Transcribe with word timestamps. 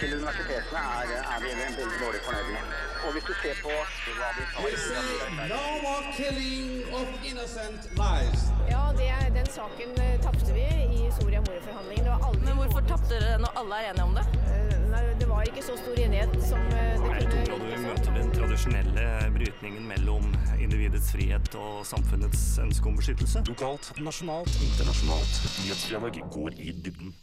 til 0.00 0.14
universitetene 0.18 0.82
er, 0.98 1.10
er 1.34 1.38
vi 1.44 1.50
veldig 1.60 1.98
dårlig 2.04 2.20
fornøyd 2.26 2.48
med. 2.54 2.76
Og 3.06 3.12
hvis 3.14 3.26
du 3.28 3.34
ser 3.42 3.58
på 3.64 3.74
hva 4.18 4.30
tar 4.36 4.76
say 4.86 5.48
no 5.52 5.62
more 5.84 6.04
killing 6.18 6.94
of 6.98 7.08
innocent 7.30 7.82
lives. 8.00 8.46
Ja, 8.70 8.82
det, 8.98 9.10
den 9.36 9.48
saken 9.58 9.92
eh, 10.02 10.16
tapte 10.24 10.54
vi 10.56 10.64
i 10.98 11.10
Soria 11.18 11.40
Moria-forhandlingene. 11.44 12.04
Det 12.06 12.14
var 12.14 12.24
aldri 12.28 12.46
Men 12.48 12.60
hvorfor 12.62 12.88
tapte 12.88 13.20
dere 13.20 13.36
når 13.44 13.60
alle 13.62 13.82
er 13.82 13.90
enige 13.92 14.08
om 14.08 14.16
det? 14.18 14.24
Eh, 14.54 14.72
Nei, 14.90 15.02
det 15.20 15.28
var 15.28 15.48
ikke 15.50 15.64
så 15.66 15.76
stor 15.80 16.00
enighet 16.06 16.34
som 16.48 16.62
eh, 16.72 16.96
det 16.96 17.10
Er 17.10 17.20
det 17.20 17.26
et 17.26 17.34
kunne 17.34 17.58
område 17.58 17.76
vi 17.76 17.84
møter 17.84 18.16
den 18.16 18.32
tradisjonelle 18.38 19.06
brytningen 19.36 19.86
mellom 19.92 20.26
individets 20.56 21.12
frihet 21.12 21.60
og 21.60 21.84
samfunnets 21.86 22.44
ønske 22.64 22.90
om 22.90 22.98
beskyttelse? 22.98 23.44
Lokalt, 23.50 23.92
nasjonalt, 24.00 24.60
internasjonalt. 24.70 25.40
Nyhetsfredag 25.62 26.20
går 26.38 26.60
i 26.64 26.74
dybden. 26.84 27.14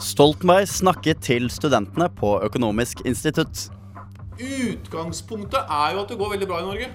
Stoltenberg 0.00 0.68
snakket 0.68 1.20
til 1.26 1.50
studentene 1.50 2.08
på 2.16 2.38
Økonomisk 2.46 3.02
institutt. 3.04 3.68
Utgangspunktet 4.40 5.60
er 5.68 5.92
jo 5.92 6.02
at 6.02 6.08
det 6.08 6.18
går 6.18 6.30
veldig 6.32 6.48
bra 6.48 6.60
i 6.62 6.68
Norge. 6.68 6.88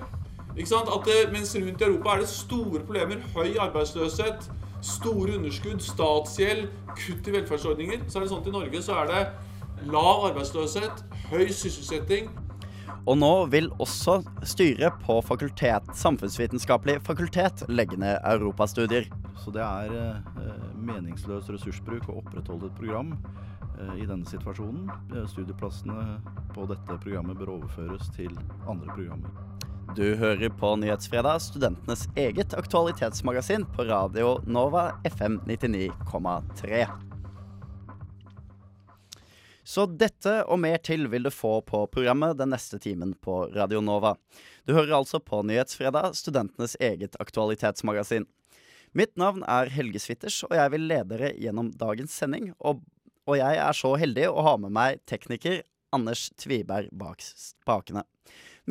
At 0.57 1.09
mens 1.31 1.55
rundt 1.55 1.81
i 1.81 1.85
Europa 1.85 2.15
er 2.15 2.23
det 2.23 2.29
store 2.29 2.79
problemer, 2.79 3.21
høy 3.35 3.57
arbeidsløshet, 3.61 4.49
store 4.81 5.37
underskudd, 5.37 5.79
statsgjeld, 5.79 6.67
kutt 6.97 7.27
i 7.27 7.35
velferdsordninger, 7.35 8.07
så 8.07 8.17
er 8.17 8.25
det 8.25 8.31
sånn 8.31 8.41
at 8.41 8.49
i 8.49 8.55
Norge 8.55 8.81
så 8.81 8.97
er 9.03 9.11
det 9.11 9.21
lav 9.93 10.25
arbeidsløshet, 10.31 11.03
høy 11.29 11.45
sysselsetting. 11.53 12.31
Og 13.07 13.15
nå 13.15 13.31
vil 13.51 13.69
også 13.79 14.19
styret 14.43 14.99
på 15.05 15.15
fakultet, 15.23 15.85
Samfunnsvitenskapelig 15.95 16.99
fakultet 17.07 17.63
legge 17.71 17.99
ned 17.99 18.19
europastudier. 18.27 19.07
Så 19.39 19.53
det 19.55 19.63
er 19.63 19.93
eh, 19.95 20.65
meningsløs 20.75 21.47
ressursbruk 21.53 22.09
å 22.11 22.17
opprettholde 22.19 22.67
et 22.67 22.75
program 22.75 23.13
eh, 23.79 24.03
i 24.03 24.07
denne 24.09 24.27
situasjonen. 24.27 24.91
Eh, 25.15 25.23
Studieplassene 25.31 26.19
på 26.51 26.67
dette 26.67 26.99
programmet 26.99 27.39
bør 27.39 27.55
overføres 27.61 28.11
til 28.17 28.35
andre 28.67 28.91
programmer. 28.91 29.43
Du 29.95 30.03
hører 30.19 30.51
på 30.51 30.75
Nyhetsfredag, 30.81 31.39
studentenes 31.41 32.09
eget 32.19 32.57
aktualitetsmagasin 32.59 33.63
på 33.71 33.87
radio 33.87 34.35
Nova 34.43 34.89
FM 35.07 35.39
99,3. 35.47 37.06
Så 39.67 39.83
dette 39.99 40.31
og 40.47 40.61
mer 40.63 40.79
til 40.79 41.09
vil 41.11 41.27
du 41.27 41.31
få 41.33 41.57
på 41.67 41.81
programmet 41.91 42.37
den 42.39 42.53
neste 42.53 42.77
timen 42.79 43.11
på 43.19 43.41
Radio 43.51 43.81
Nova. 43.83 44.13
Du 44.63 44.71
hører 44.71 44.93
altså 45.01 45.19
på 45.19 45.41
Nyhetsfredag, 45.43 46.15
studentenes 46.15 46.77
eget 46.79 47.17
aktualitetsmagasin. 47.19 48.29
Mitt 48.95 49.17
navn 49.19 49.43
er 49.43 49.67
Helge 49.75 49.99
Switters, 49.99 50.39
og 50.47 50.55
jeg 50.55 50.71
vil 50.71 50.87
lede 50.87 51.11
dere 51.11 51.33
gjennom 51.35 51.73
dagens 51.75 52.15
sending. 52.15 52.53
Og, 52.63 52.79
og 53.27 53.41
jeg 53.41 53.59
er 53.65 53.75
så 53.75 53.91
heldig 53.99 54.29
å 54.31 54.47
ha 54.47 54.55
med 54.63 54.71
meg 54.79 55.03
tekniker 55.03 55.59
Anders 55.91 56.29
Tviberg 56.39 56.87
bak 56.95 57.27
spakene. 57.27 58.07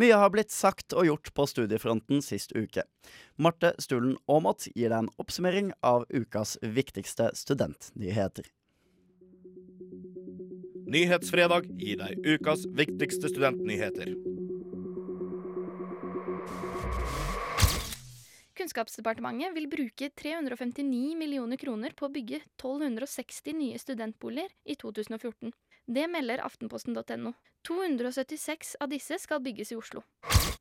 Mye 0.00 0.16
har 0.16 0.33
blitt 0.33 0.53
sagt 0.53 0.97
og 0.97 1.10
gjort 1.10 1.34
på 1.36 1.44
studiefronten 1.53 2.25
sist 2.25 2.56
uke. 2.56 2.88
Marte 3.36 3.77
Stulen 3.84 4.16
Aamodt 4.33 4.70
gir 4.72 4.88
deg 4.88 5.03
en 5.03 5.16
oppsummering 5.20 5.75
av 5.84 6.08
ukas 6.08 6.56
viktigste 6.64 7.34
studentnyheter. 7.36 8.48
Nyhetsfredag 10.87 11.65
gir 11.83 11.98
deg 11.98 12.20
ukas 12.23 12.61
viktigste 12.79 13.27
studentnyheter. 13.27 14.12
Kunnskapsdepartementet 18.55 19.56
vil 19.56 19.67
bruke 19.73 20.09
359 20.15 21.17
millioner 21.19 21.59
kroner 21.59 21.91
på 21.91 22.06
å 22.06 22.12
bygge 22.15 22.39
1260 22.55 23.56
nye 23.59 23.81
studentboliger 23.83 24.55
i 24.62 24.78
2014. 24.78 25.51
Det 25.91 26.06
melder 26.06 26.45
aftenposten.no. 26.47 27.34
276 27.67 28.77
av 28.78 28.95
disse 28.95 29.19
skal 29.19 29.43
bygges 29.43 29.75
i 29.75 29.81
Oslo. 29.81 30.05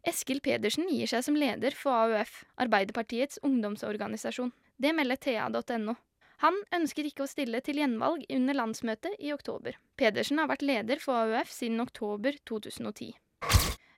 Eskil 0.09 0.41
Pedersen 0.41 0.89
gir 0.89 1.05
seg 1.09 1.21
som 1.29 1.37
leder 1.37 1.77
for 1.77 1.93
AUF, 1.93 2.41
Arbeiderpartiets 2.65 3.37
ungdomsorganisasjon. 3.45 4.49
Det 4.81 4.89
melder 4.97 5.21
thea.no. 5.21 5.95
Han 6.43 6.57
ønsker 6.75 7.07
ikke 7.07 7.23
å 7.23 7.29
stille 7.31 7.61
til 7.63 7.79
gjenvalg 7.79 8.25
under 8.33 8.57
landsmøtet 8.57 9.15
i 9.23 9.31
oktober. 9.35 9.77
Pedersen 9.95 10.41
har 10.41 10.49
vært 10.51 10.65
leder 10.65 10.99
for 11.03 11.23
AUF 11.23 11.53
siden 11.53 11.83
oktober 11.83 12.35
2010. 12.49 13.13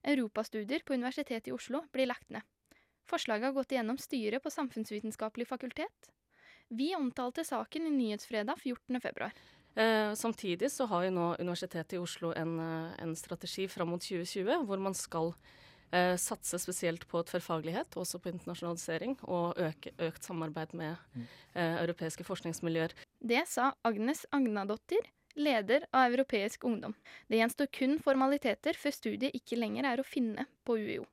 Europastudier 0.07 0.85
på 0.85 0.95
Universitetet 0.95 1.49
i 1.49 1.55
Oslo 1.55 1.83
blir 1.91 2.09
lagt 2.11 2.29
ned. 2.29 2.45
Forslaget 3.07 3.49
har 3.49 3.55
gått 3.55 3.73
igjennom 3.73 3.99
styret 3.99 4.43
på 4.43 4.51
Samfunnsvitenskapelig 4.51 5.47
fakultet. 5.47 6.11
Vi 6.67 6.91
omtalte 6.95 7.45
saken 7.47 7.87
i 7.87 7.93
Nyhetsfredag 7.95 8.59
14. 8.59 8.99
februar. 9.01 9.33
Eh, 9.77 10.13
samtidig 10.13 10.71
så 10.71 10.87
har 10.91 11.05
jo 11.05 11.13
nå 11.15 11.27
Universitetet 11.39 11.95
i 11.95 12.01
Oslo 12.01 12.33
en, 12.35 12.59
eh, 12.59 13.03
en 13.03 13.15
strategi 13.15 13.67
fram 13.67 13.89
mot 13.89 14.01
2020 14.01 14.65
hvor 14.65 14.79
man 14.79 14.93
skal 14.93 15.33
satse 16.19 16.59
spesielt 16.59 17.07
på 17.07 17.21
tverrfaglighet, 17.23 17.95
også 17.95 18.19
på 18.19 18.31
internasjonalisering, 18.33 19.17
og 19.23 19.59
øke, 19.61 19.93
økt 20.09 20.27
samarbeid 20.27 20.73
med 20.77 20.95
eh, 21.55 21.77
europeiske 21.83 22.25
forskningsmiljøer. 22.27 22.95
Det 23.19 23.43
sa 23.47 23.71
Agnes 23.87 24.25
Agnadottir, 24.35 25.07
leder 25.37 25.85
av 25.93 26.11
Europeisk 26.11 26.65
ungdom. 26.65 26.95
Det 27.29 27.37
gjenstår 27.39 27.69
kun 27.79 27.99
formaliteter 28.01 28.77
før 28.77 28.95
studiet 28.95 29.37
ikke 29.37 29.59
lenger 29.59 29.91
er 29.91 30.01
å 30.01 30.07
finne 30.07 30.47
på 30.65 30.79
UiO. 30.81 31.05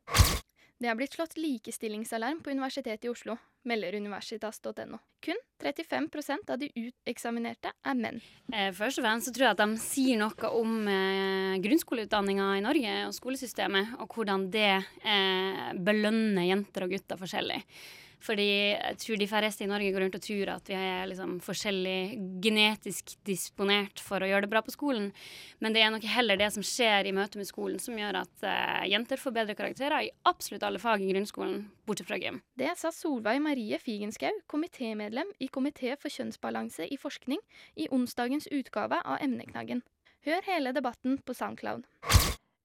Det 0.85 0.91
er 0.93 0.97
blitt 0.99 1.15
slått 1.17 1.39
likestillingsalarm 1.41 2.43
på 2.45 2.53
Universitetet 2.53 3.07
i 3.07 3.09
Oslo, 3.09 3.39
melder 3.65 3.95
universitas.no. 3.97 4.99
Kun 5.25 5.39
35% 5.63 6.51
av 6.53 6.59
de 6.61 6.69
uteksaminerte 6.77 7.71
er 7.73 7.97
menn. 7.97 8.21
Eh, 8.53 8.69
Først 8.77 9.01
og 9.01 9.07
fremst 9.07 9.31
så 9.31 9.33
tror 9.33 9.47
jeg 9.47 9.57
at 9.57 9.63
de 9.63 9.81
sier 9.81 10.21
noe 10.21 10.51
om 10.53 10.75
eh, 10.93 11.57
grunnskoleutdanninga 11.65 12.51
i 12.59 12.65
Norge 12.67 12.99
og 13.07 13.17
skolesystemet, 13.17 13.95
og 13.97 14.13
hvordan 14.13 14.45
det 14.53 14.75
eh, 14.77 15.71
belønner 15.89 16.51
jenter 16.51 16.85
og 16.85 16.93
gutter 16.93 17.23
forskjellig. 17.25 17.63
Fordi 18.25 18.47
jeg 18.73 18.97
tror 19.03 19.21
de 19.21 19.29
færreste 19.29 19.67
i 19.67 19.69
Norge 19.69 19.91
går 19.93 20.05
rundt 20.07 20.17
og 20.17 20.23
tror 20.25 20.51
at 20.55 20.69
vi 20.71 20.77
er 20.79 21.09
liksom 21.11 21.37
forskjellig 21.45 21.99
genetisk 22.45 23.15
disponert 23.29 24.01
for 24.01 24.25
å 24.25 24.29
gjøre 24.31 24.47
det 24.47 24.53
bra 24.55 24.63
på 24.65 24.73
skolen. 24.73 25.11
Men 25.61 25.77
det 25.77 25.83
er 25.85 25.93
nok 25.93 26.07
heller 26.09 26.41
det 26.41 26.49
som 26.55 26.65
skjer 26.65 27.11
i 27.11 27.15
møte 27.17 27.41
med 27.41 27.49
skolen 27.49 27.83
som 27.83 27.99
gjør 27.99 28.23
at 28.23 28.47
uh, 28.47 28.85
jenter 28.89 29.21
får 29.21 29.35
bedre 29.37 29.57
karakterer 29.59 30.07
i 30.07 30.13
absolutt 30.31 30.65
alle 30.65 30.81
fag 30.81 31.05
i 31.05 31.11
grunnskolen, 31.13 31.67
bortsett 31.85 32.09
fra 32.09 32.21
gym. 32.23 32.41
Det 32.57 32.73
sa 32.81 32.93
Solveig 32.95 33.43
Marie 33.45 33.81
Figenschou, 33.83 34.41
komitémedlem 34.49 35.29
i 35.45 35.51
Komité 35.53 35.93
for 36.01 36.13
kjønnsbalanse 36.13 36.89
i 36.89 37.01
forskning, 37.01 37.43
i 37.77 37.91
onsdagens 37.93 38.49
utgave 38.55 39.03
av 39.05 39.21
Emneknaggen. 39.25 39.85
Hør 40.25 40.49
hele 40.49 40.73
debatten 40.73 41.19
på 41.21 41.37
Soundcloud. 41.37 41.85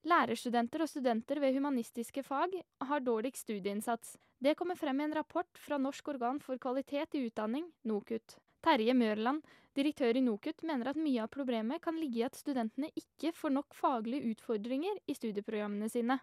Lærerstudenter 0.08 0.80
og 0.80 0.88
studenter 0.88 1.42
ved 1.42 1.52
humanistiske 1.58 2.24
fag 2.24 2.56
har 2.88 3.04
dårligst 3.04 3.44
studieinnsats. 3.44 4.16
Det 4.40 4.54
kommer 4.56 4.74
frem 4.74 5.00
i 5.00 5.04
en 5.04 5.14
rapport 5.14 5.58
fra 5.60 5.76
Norsk 5.78 6.06
organ 6.08 6.38
for 6.40 6.56
kvalitet 6.58 7.14
i 7.14 7.26
utdanning, 7.26 7.66
NOKUT. 7.84 8.38
Terje 8.64 8.94
Mørland, 8.96 9.42
direktør 9.76 10.16
i 10.16 10.22
NOKUT, 10.24 10.64
mener 10.64 10.88
at 10.88 11.00
mye 11.00 11.20
av 11.20 11.28
problemet 11.34 11.82
kan 11.84 11.98
ligge 12.00 12.22
i 12.22 12.24
at 12.24 12.38
studentene 12.38 12.88
ikke 12.96 13.34
får 13.36 13.52
nok 13.52 13.76
faglige 13.76 14.32
utfordringer 14.32 14.96
i 15.04 15.16
studieprogrammene 15.18 15.90
sine. 15.92 16.16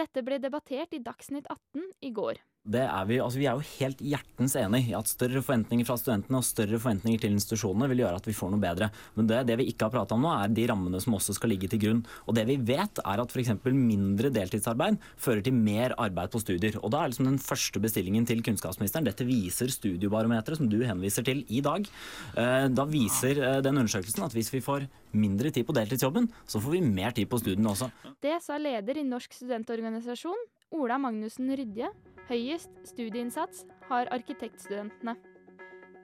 Dette 0.00 0.24
ble 0.24 0.40
debattert 0.40 0.96
i 0.96 1.02
Dagsnytt 1.04 1.50
18 1.52 1.90
i 2.00 2.12
går. 2.16 2.40
Det 2.62 2.82
er 2.86 3.06
vi, 3.08 3.16
altså 3.18 3.40
vi 3.40 3.46
er 3.50 3.56
jo 3.58 3.64
helt 3.80 4.02
hjertens 4.06 4.52
enig 4.54 4.84
i 4.86 4.92
at 4.94 5.08
større 5.10 5.40
forventninger 5.42 5.86
fra 5.88 5.96
studentene 5.98 6.38
og 6.38 6.46
større 6.46 6.78
forventninger 6.78 7.24
til 7.24 7.32
institusjonene 7.34 7.88
vil 7.90 8.04
gjøre 8.04 8.20
at 8.20 8.28
vi 8.28 8.34
får 8.38 8.52
noe 8.52 8.62
bedre. 8.62 8.86
Men 9.18 9.26
det, 9.26 9.40
det 9.48 9.56
vi 9.58 9.66
ikke 9.72 9.88
har 9.88 9.94
prata 9.96 10.14
om 10.14 10.22
nå, 10.22 10.30
er 10.30 10.52
de 10.54 10.66
rammene 10.70 11.00
som 11.02 11.16
også 11.18 11.34
skal 11.34 11.50
ligge 11.50 11.66
til 11.72 11.80
grunn. 11.82 12.04
Og 12.30 12.36
det 12.38 12.44
vi 12.46 12.60
vet, 12.62 13.02
er 13.02 13.22
at 13.24 13.34
f.eks. 13.34 13.50
mindre 13.66 14.30
deltidsarbeid 14.30 15.00
fører 15.18 15.42
til 15.42 15.58
mer 15.58 15.96
arbeid 15.98 16.30
på 16.30 16.42
studier. 16.44 16.78
Og 16.78 16.94
da 16.94 17.02
er 17.02 17.10
liksom 17.10 17.32
den 17.32 17.40
første 17.42 17.82
bestillingen 17.82 18.28
til 18.30 18.44
kunnskapsministeren 18.46 19.10
Dette 19.10 19.26
viser 19.26 19.74
studiebarometeret 19.74 20.62
som 20.62 20.70
du 20.70 20.78
henviser 20.86 21.26
til 21.26 21.42
i 21.50 21.64
dag. 21.66 21.90
Eh, 22.38 22.68
Da 22.70 22.86
viser 22.86 23.42
eh, 23.42 23.58
den 23.66 23.82
undersøkelsen 23.82 24.28
at 24.28 24.38
hvis 24.38 24.54
vi 24.54 24.62
får 24.62 24.86
mindre 25.18 25.50
tid 25.50 25.66
på 25.66 25.74
deltidsjobben, 25.74 26.30
så 26.46 26.62
får 26.62 26.78
vi 26.78 26.86
mer 26.86 27.10
tid 27.10 27.26
på 27.26 27.42
studiene 27.42 27.74
også. 27.74 27.90
Det 28.22 28.38
sa 28.46 28.54
leder 28.62 29.02
i 29.02 29.06
Norsk 29.10 29.34
studentorganisasjon, 29.34 30.46
Ola 30.78 31.02
Magnussen 31.02 31.50
Rydje. 31.50 31.90
Høyest 32.30 32.70
studieinnsats 32.86 33.64
har 33.88 34.06
arkitektstudentene. 34.14 35.16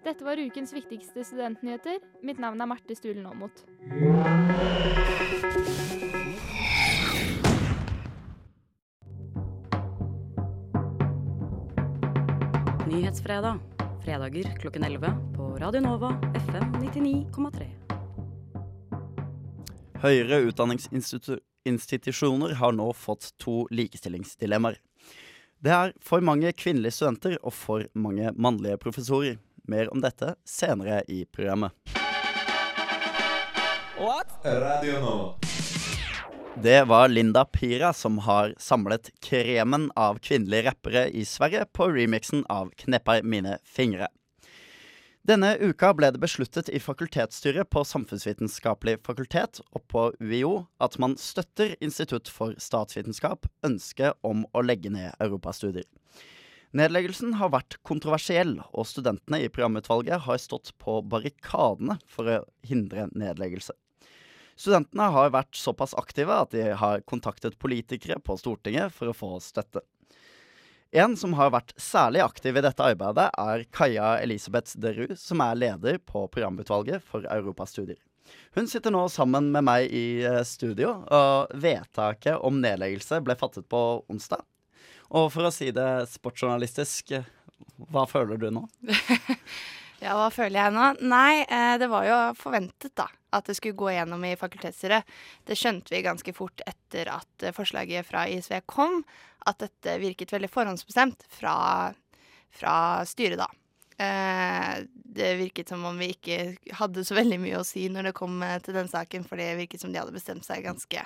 Dette 0.03 0.25
var 0.27 0.41
ukens 0.41 0.73
viktigste 0.75 1.23
studentnyheter. 1.27 1.99
Mitt 2.27 2.41
navn 2.43 2.61
er 2.61 2.67
Marte 2.71 2.95
Stulen 2.99 3.27
Aamodt. 3.29 3.63
Nyhetsfredag. 12.89 13.61
Fredager 14.03 14.47
klokken 14.59 14.85
11 14.89 15.13
på 15.37 15.45
Radio 15.63 15.81
Nova 15.85 16.11
FM 16.49 16.73
99,3. 16.83 17.69
Høyere 20.03 20.43
utdanningsinstitusjoner 20.49 22.51
har 22.59 22.73
nå 22.75 22.93
fått 22.97 23.33
to 23.43 23.67
likestillingsdilemmaer. 23.75 24.77
Det 25.59 25.73
er 25.75 25.93
for 25.99 26.23
mange 26.23 26.53
kvinnelige 26.55 26.95
studenter 26.95 27.35
og 27.43 27.51
for 27.51 27.83
mange 27.99 28.31
mannlige 28.39 28.79
professorer. 28.79 29.41
Mer 29.69 29.91
om 29.93 30.01
dette 30.01 30.37
senere 30.47 31.03
i 31.11 31.25
programmet. 31.27 31.75
Radio 34.45 35.01
nå. 35.03 35.17
Det 36.63 36.85
var 36.91 37.11
Linda 37.11 37.45
Pira 37.45 37.91
som 37.93 38.21
har 38.23 38.55
samlet 38.59 39.11
kremen 39.23 39.91
av 39.99 40.23
kvinnelige 40.23 40.71
rappere 40.71 41.05
i 41.11 41.25
Sverige 41.27 41.67
på 41.75 41.91
remixen 41.91 42.47
av 42.49 42.71
'Knepper 42.79 43.23
mine 43.23 43.59
fingre'. 43.63 44.09
Denne 45.29 45.51
uka 45.61 45.91
ble 45.93 46.09
det 46.15 46.23
besluttet 46.23 46.71
i 46.73 46.79
fakultetsstyret 46.81 47.69
på 47.69 47.83
Samfunnsvitenskapelig 47.85 48.95
fakultet 49.05 49.59
og 49.77 49.83
på 49.93 50.05
UiO 50.23 50.53
at 50.81 50.95
man 51.03 51.19
støtter 51.21 51.75
Institutt 51.85 52.31
for 52.33 52.55
statsvitenskap 52.57 53.45
ønsket 53.69 54.17
om 54.25 54.47
å 54.57 54.63
legge 54.65 54.89
ned 54.95 55.13
europastudier. 55.21 55.85
Nedleggelsen 56.73 57.35
har 57.43 57.53
vært 57.53 57.77
kontroversiell, 57.85 58.55
og 58.73 58.89
studentene 58.89 59.43
i 59.45 59.53
programutvalget 59.53 60.25
har 60.25 60.41
stått 60.41 60.73
på 60.81 60.97
barrikadene 61.05 61.99
for 62.09 62.33
å 62.33 62.41
hindre 62.65 63.11
nedleggelse. 63.13 63.77
Studentene 64.57 65.11
har 65.13 65.37
vært 65.37 65.61
såpass 65.61 65.93
aktive 66.01 66.41
at 66.41 66.57
de 66.57 66.71
har 66.73 67.05
kontaktet 67.05 67.61
politikere 67.61 68.17
på 68.25 68.41
Stortinget 68.41 68.97
for 68.97 69.13
å 69.13 69.17
få 69.17 69.35
støtte. 69.45 69.85
En 70.97 71.17
som 71.21 71.35
har 71.37 71.51
vært 71.53 71.75
særlig 71.77 72.23
aktiv 72.25 72.57
i 72.57 72.63
dette 72.65 72.85
arbeidet, 72.85 73.27
er 73.37 73.65
Kaja 73.77 74.15
Elisabeth 74.23 74.79
Derud, 74.81 75.19
som 75.21 75.43
er 75.45 75.59
leder 75.59 75.99
på 76.01 76.23
programutvalget 76.33 77.05
for 77.05 77.27
europastudier. 77.29 77.99
Hun 78.57 78.69
sitter 78.69 78.93
nå 78.93 79.03
sammen 79.13 79.51
med 79.53 79.67
meg 79.69 79.93
i 79.93 80.23
eh, 80.25 80.41
studio, 80.49 80.95
og 81.13 81.53
vedtaket 81.61 82.41
om 82.45 82.61
nedleggelse 82.63 83.21
ble 83.25 83.37
fattet 83.41 83.69
på 83.69 83.83
onsdag. 84.09 84.41
Og 85.13 85.29
for 85.33 85.49
å 85.49 85.53
si 85.53 85.71
det 85.77 86.09
sportsjournalistisk, 86.13 87.19
hva 87.93 88.05
føler 88.09 88.41
du 88.41 88.49
nå? 88.53 88.65
Ja, 89.99 90.13
hva 90.15 90.29
føler 90.31 90.61
jeg 90.61 90.75
nå? 90.77 90.83
Nei, 91.11 91.41
eh, 91.43 91.73
det 91.83 91.89
var 91.91 92.05
jo 92.07 92.17
forventet, 92.39 92.93
da. 92.95 93.09
At 93.35 93.49
det 93.49 93.59
skulle 93.59 93.77
gå 93.77 93.91
gjennom 93.93 94.25
i 94.25 94.37
fakultetsstyret. 94.41 95.09
Det 95.45 95.57
skjønte 95.59 95.93
vi 95.93 96.05
ganske 96.07 96.33
fort 96.37 96.63
etter 96.67 97.11
at 97.13 97.45
eh, 97.45 97.55
forslaget 97.57 98.09
fra 98.09 98.27
ISV 98.31 98.63
kom. 98.67 99.03
At 99.49 99.61
dette 99.65 99.99
virket 100.01 100.33
veldig 100.33 100.51
forhåndsbestemt 100.53 101.27
fra, 101.33 101.57
fra 102.55 102.77
styret, 103.09 103.43
da. 103.43 103.51
Eh, 103.99 104.75
det 104.95 105.35
virket 105.41 105.69
som 105.69 105.85
om 105.85 105.99
vi 105.99 106.13
ikke 106.15 106.57
hadde 106.79 107.05
så 107.05 107.17
veldig 107.19 107.41
mye 107.43 107.61
å 107.61 107.67
si 107.67 107.89
når 107.91 108.11
det 108.11 108.19
kom 108.19 108.41
eh, 108.47 108.61
til 108.65 108.77
den 108.79 108.91
saken, 108.91 109.27
for 109.27 109.41
det 109.41 109.57
virket 109.59 109.83
som 109.83 109.93
de 109.93 110.01
hadde 110.01 110.15
bestemt 110.15 110.47
seg 110.47 110.65
ganske 110.65 111.03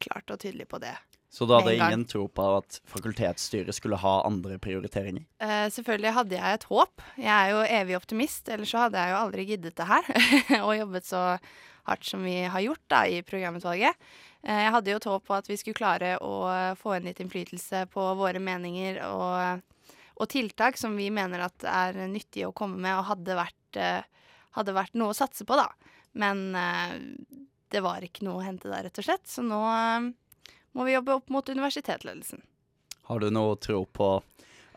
klart 0.00 0.32
og 0.32 0.40
tydelig 0.42 0.68
på 0.68 0.80
det. 0.82 0.94
Så 1.30 1.46
du 1.46 1.52
hadde 1.54 1.76
ingen 1.76 2.02
tro 2.10 2.24
på 2.26 2.44
at 2.58 2.80
fakultetsstyret 2.90 3.74
skulle 3.76 3.98
ha 4.02 4.14
andre 4.26 4.56
prioriteringer? 4.58 5.22
Uh, 5.38 5.68
selvfølgelig 5.70 6.14
hadde 6.16 6.38
jeg 6.40 6.56
et 6.56 6.64
håp. 6.66 7.04
Jeg 7.14 7.30
er 7.30 7.50
jo 7.52 7.60
evig 7.78 7.96
optimist, 8.00 8.48
ellers 8.50 8.72
så 8.74 8.80
hadde 8.84 8.98
jeg 8.98 9.12
jo 9.12 9.18
aldri 9.20 9.44
giddet 9.52 9.76
det 9.78 9.86
her. 9.86 10.08
og 10.66 10.72
jobbet 10.74 11.06
så 11.06 11.20
hardt 11.86 12.08
som 12.08 12.24
vi 12.26 12.34
har 12.50 12.64
gjort 12.64 12.82
da, 12.90 13.04
i 13.06 13.20
programutvalget. 13.22 14.10
Uh, 14.42 14.58
jeg 14.58 14.72
hadde 14.74 14.90
jo 14.90 14.98
et 14.98 15.06
håp 15.12 15.28
på 15.28 15.36
at 15.38 15.50
vi 15.52 15.58
skulle 15.60 15.78
klare 15.78 16.16
å 16.18 16.34
få 16.80 16.96
inn 16.96 17.06
litt 17.06 17.22
innflytelse 17.22 17.84
på 17.94 18.06
våre 18.18 18.42
meninger 18.42 18.98
og, 19.06 19.62
og 20.18 20.30
tiltak 20.34 20.80
som 20.82 20.98
vi 20.98 21.12
mener 21.14 21.44
at 21.46 21.62
er 21.62 22.00
nyttige 22.10 22.50
å 22.50 22.56
komme 22.56 22.82
med, 22.82 22.96
og 22.98 23.06
hadde 23.12 23.36
vært, 23.38 23.78
uh, 23.78 24.32
hadde 24.58 24.74
vært 24.74 24.98
noe 24.98 25.14
å 25.14 25.20
satse 25.20 25.46
på, 25.46 25.60
da. 25.62 25.68
Men 26.18 26.48
det 27.70 27.84
var 27.84 28.02
ikke 28.02 28.24
noe 28.26 28.40
å 28.40 28.42
hente 28.42 28.66
der, 28.66 28.88
rett 28.88 28.98
og 28.98 29.06
slett. 29.06 29.28
Så 29.30 29.44
nå 29.46 29.60
må 30.72 30.86
vi 30.86 30.94
jobbe 30.94 31.18
opp 31.18 31.32
mot 31.32 31.48
universitetsledelsen. 31.48 32.42
Har 33.10 33.20
du 33.20 33.30
noe 33.34 33.56
tro 33.58 33.84
på 33.86 34.10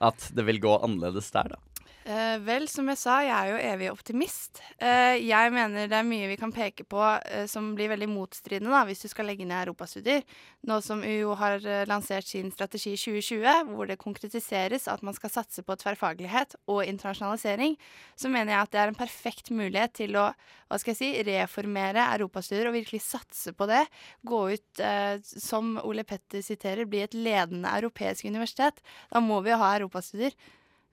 at 0.04 0.30
det 0.34 0.46
vil 0.48 0.62
gå 0.64 0.78
annerledes 0.80 1.30
der, 1.36 1.54
da? 1.54 1.60
Eh, 2.04 2.38
vel, 2.44 2.66
som 2.68 2.90
jeg 2.92 3.00
sa, 3.00 3.14
jeg 3.24 3.32
er 3.32 3.50
jo 3.54 3.60
evig 3.64 3.88
optimist. 3.88 4.60
Eh, 4.76 5.22
jeg 5.24 5.52
mener 5.56 5.88
det 5.88 5.96
er 5.96 6.08
mye 6.08 6.28
vi 6.28 6.36
kan 6.40 6.52
peke 6.52 6.84
på 6.84 7.00
eh, 7.00 7.46
som 7.48 7.70
blir 7.78 7.88
veldig 7.94 8.10
motstridende 8.12 8.74
da, 8.74 8.82
hvis 8.90 9.06
du 9.06 9.08
skal 9.08 9.30
legge 9.30 9.46
ned 9.48 9.62
europastudier. 9.62 10.26
Nå 10.68 10.82
som 10.84 11.00
UiO 11.00 11.32
har 11.40 11.64
eh, 11.64 11.86
lansert 11.88 12.28
sin 12.28 12.52
strategi 12.52 12.98
2020, 13.00 13.72
hvor 13.72 13.88
det 13.88 14.02
konkretiseres 14.02 14.90
at 14.92 15.04
man 15.08 15.16
skal 15.16 15.32
satse 15.32 15.64
på 15.64 15.78
tverrfaglighet 15.80 16.58
og 16.68 16.82
internasjonalisering, 16.84 17.78
så 18.20 18.32
mener 18.34 18.52
jeg 18.52 18.66
at 18.66 18.74
det 18.74 18.82
er 18.82 18.92
en 18.92 19.00
perfekt 19.00 19.54
mulighet 19.56 19.96
til 20.02 20.20
å 20.20 20.26
hva 20.74 20.80
skal 20.82 20.96
jeg 20.96 21.00
si, 21.00 21.24
reformere 21.28 22.08
europastudier 22.18 22.68
og 22.68 22.76
virkelig 22.76 23.04
satse 23.06 23.54
på 23.56 23.68
det. 23.70 23.86
Gå 24.28 24.42
ut, 24.58 24.84
eh, 24.84 25.22
som 25.24 25.78
Ole 25.86 26.04
Petter 26.04 26.44
siterer, 26.44 26.90
bli 26.90 27.04
et 27.06 27.16
ledende 27.16 27.72
europeisk 27.78 28.28
universitet. 28.28 28.84
Da 29.14 29.22
må 29.24 29.40
vi 29.46 29.54
jo 29.54 29.62
ha 29.62 29.72
europastudier. 29.78 30.36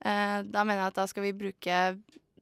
Eh, 0.01 0.39
da 0.49 0.65
mener 0.65 0.85
jeg 0.85 0.93
at 0.95 1.01
da 1.03 1.07
skal 1.11 1.27
vi 1.27 1.35
bruke 1.37 1.81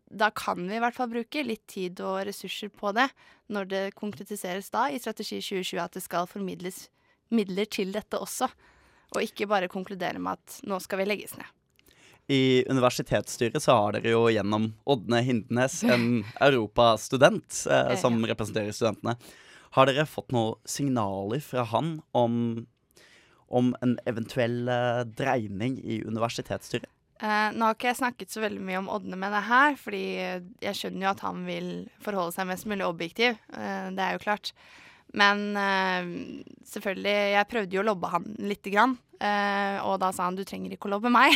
Da 0.09 0.29
kan 0.31 0.61
vi 0.69 0.77
i 0.77 0.81
hvert 0.83 0.95
fall 0.95 1.11
bruke 1.11 1.43
litt 1.43 1.65
tid 1.69 1.99
og 2.01 2.23
ressurser 2.29 2.71
på 2.71 2.93
det, 2.97 3.09
når 3.53 3.69
det 3.69 3.83
konkretiseres 3.99 4.71
da 4.73 4.87
i 4.89 5.01
Strategi 5.03 5.41
2020 5.43 5.83
at 5.83 5.99
det 5.99 6.05
skal 6.05 6.31
formidles 6.31 6.87
midler 7.35 7.69
til 7.69 7.93
dette 7.93 8.17
også. 8.17 8.49
Og 9.13 9.25
ikke 9.25 9.49
bare 9.51 9.69
konkludere 9.69 10.21
med 10.21 10.39
at 10.39 10.61
nå 10.69 10.79
skal 10.81 11.03
vi 11.03 11.09
legges 11.11 11.37
ned. 11.37 11.49
I 12.29 12.65
universitetsstyret 12.69 13.61
så 13.65 13.77
har 13.77 13.95
dere 13.97 14.13
jo 14.13 14.27
gjennom 14.29 14.71
Ådne 14.89 15.23
Hindnes 15.25 15.81
en 15.89 16.25
europastudent 16.49 17.63
eh, 17.73 17.95
som 18.01 18.21
representerer 18.29 18.73
studentene. 18.77 19.17
Har 19.77 19.89
dere 19.89 20.09
fått 20.09 20.33
noen 20.37 20.57
signaler 20.69 21.41
fra 21.45 21.65
han 21.73 21.99
om, 22.17 22.67
om 23.49 23.73
en 23.85 23.97
eventuell 24.09 24.69
eh, 24.73 25.03
dreining 25.09 25.81
i 25.81 26.03
universitetsstyret? 26.05 26.89
Eh, 27.19 27.49
nå 27.51 27.67
har 27.67 27.75
ikke 27.75 27.89
jeg 27.91 27.99
snakket 27.99 28.31
så 28.31 28.43
veldig 28.45 28.61
mye 28.63 28.79
om 28.79 28.91
Ådne 28.95 29.17
med 29.19 29.33
det 29.35 29.47
her, 29.49 29.79
fordi 29.81 30.03
jeg 30.63 30.79
skjønner 30.79 31.09
jo 31.09 31.11
at 31.11 31.25
han 31.27 31.41
vil 31.49 31.71
forholde 32.05 32.35
seg 32.37 32.47
mest 32.51 32.69
mulig 32.71 32.87
objektiv. 32.87 33.41
Uh, 33.51 33.91
det 33.95 34.05
er 34.05 34.15
jo 34.15 34.23
klart. 34.23 34.53
Men 35.19 35.43
uh, 35.59 36.07
selvfølgelig, 36.69 37.17
jeg 37.35 37.49
prøvde 37.51 37.75
jo 37.75 37.83
å 37.83 37.89
lobbe 37.89 38.13
han 38.13 38.29
lite 38.39 38.75
grann. 38.75 38.99
og 39.19 39.97
da 39.99 40.13
sa 40.15 40.29
han 40.29 40.37
du 40.39 40.45
trenger 40.47 40.77
ikke 40.77 40.87
å 40.87 40.93
lobbe 40.93 41.11
meg. 41.11 41.35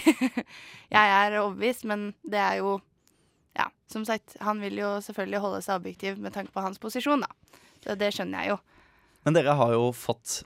jeg 0.96 1.14
er 1.16 1.40
overbevist, 1.40 1.82
men 1.90 2.12
det 2.22 2.38
er 2.38 2.62
jo 2.62 2.78
Ja, 3.58 3.66
som 3.90 4.06
sagt, 4.08 4.36
han 4.40 4.62
vil 4.62 4.78
jo 4.78 4.94
selvfølgelig 5.04 5.40
holde 5.42 5.58
seg 5.66 5.80
objektiv 5.80 6.20
med 6.22 6.32
tanke 6.32 6.54
på 6.54 6.62
hans 6.62 6.78
posisjon, 6.78 7.20
da. 7.26 7.58
Så 7.82 7.98
det 7.98 8.14
skjønner 8.14 8.44
jeg 8.44 8.54
jo. 8.54 8.60
Men 9.26 9.34
dere 9.34 9.58
har 9.58 9.74
jo 9.74 9.90
fått 9.92 10.44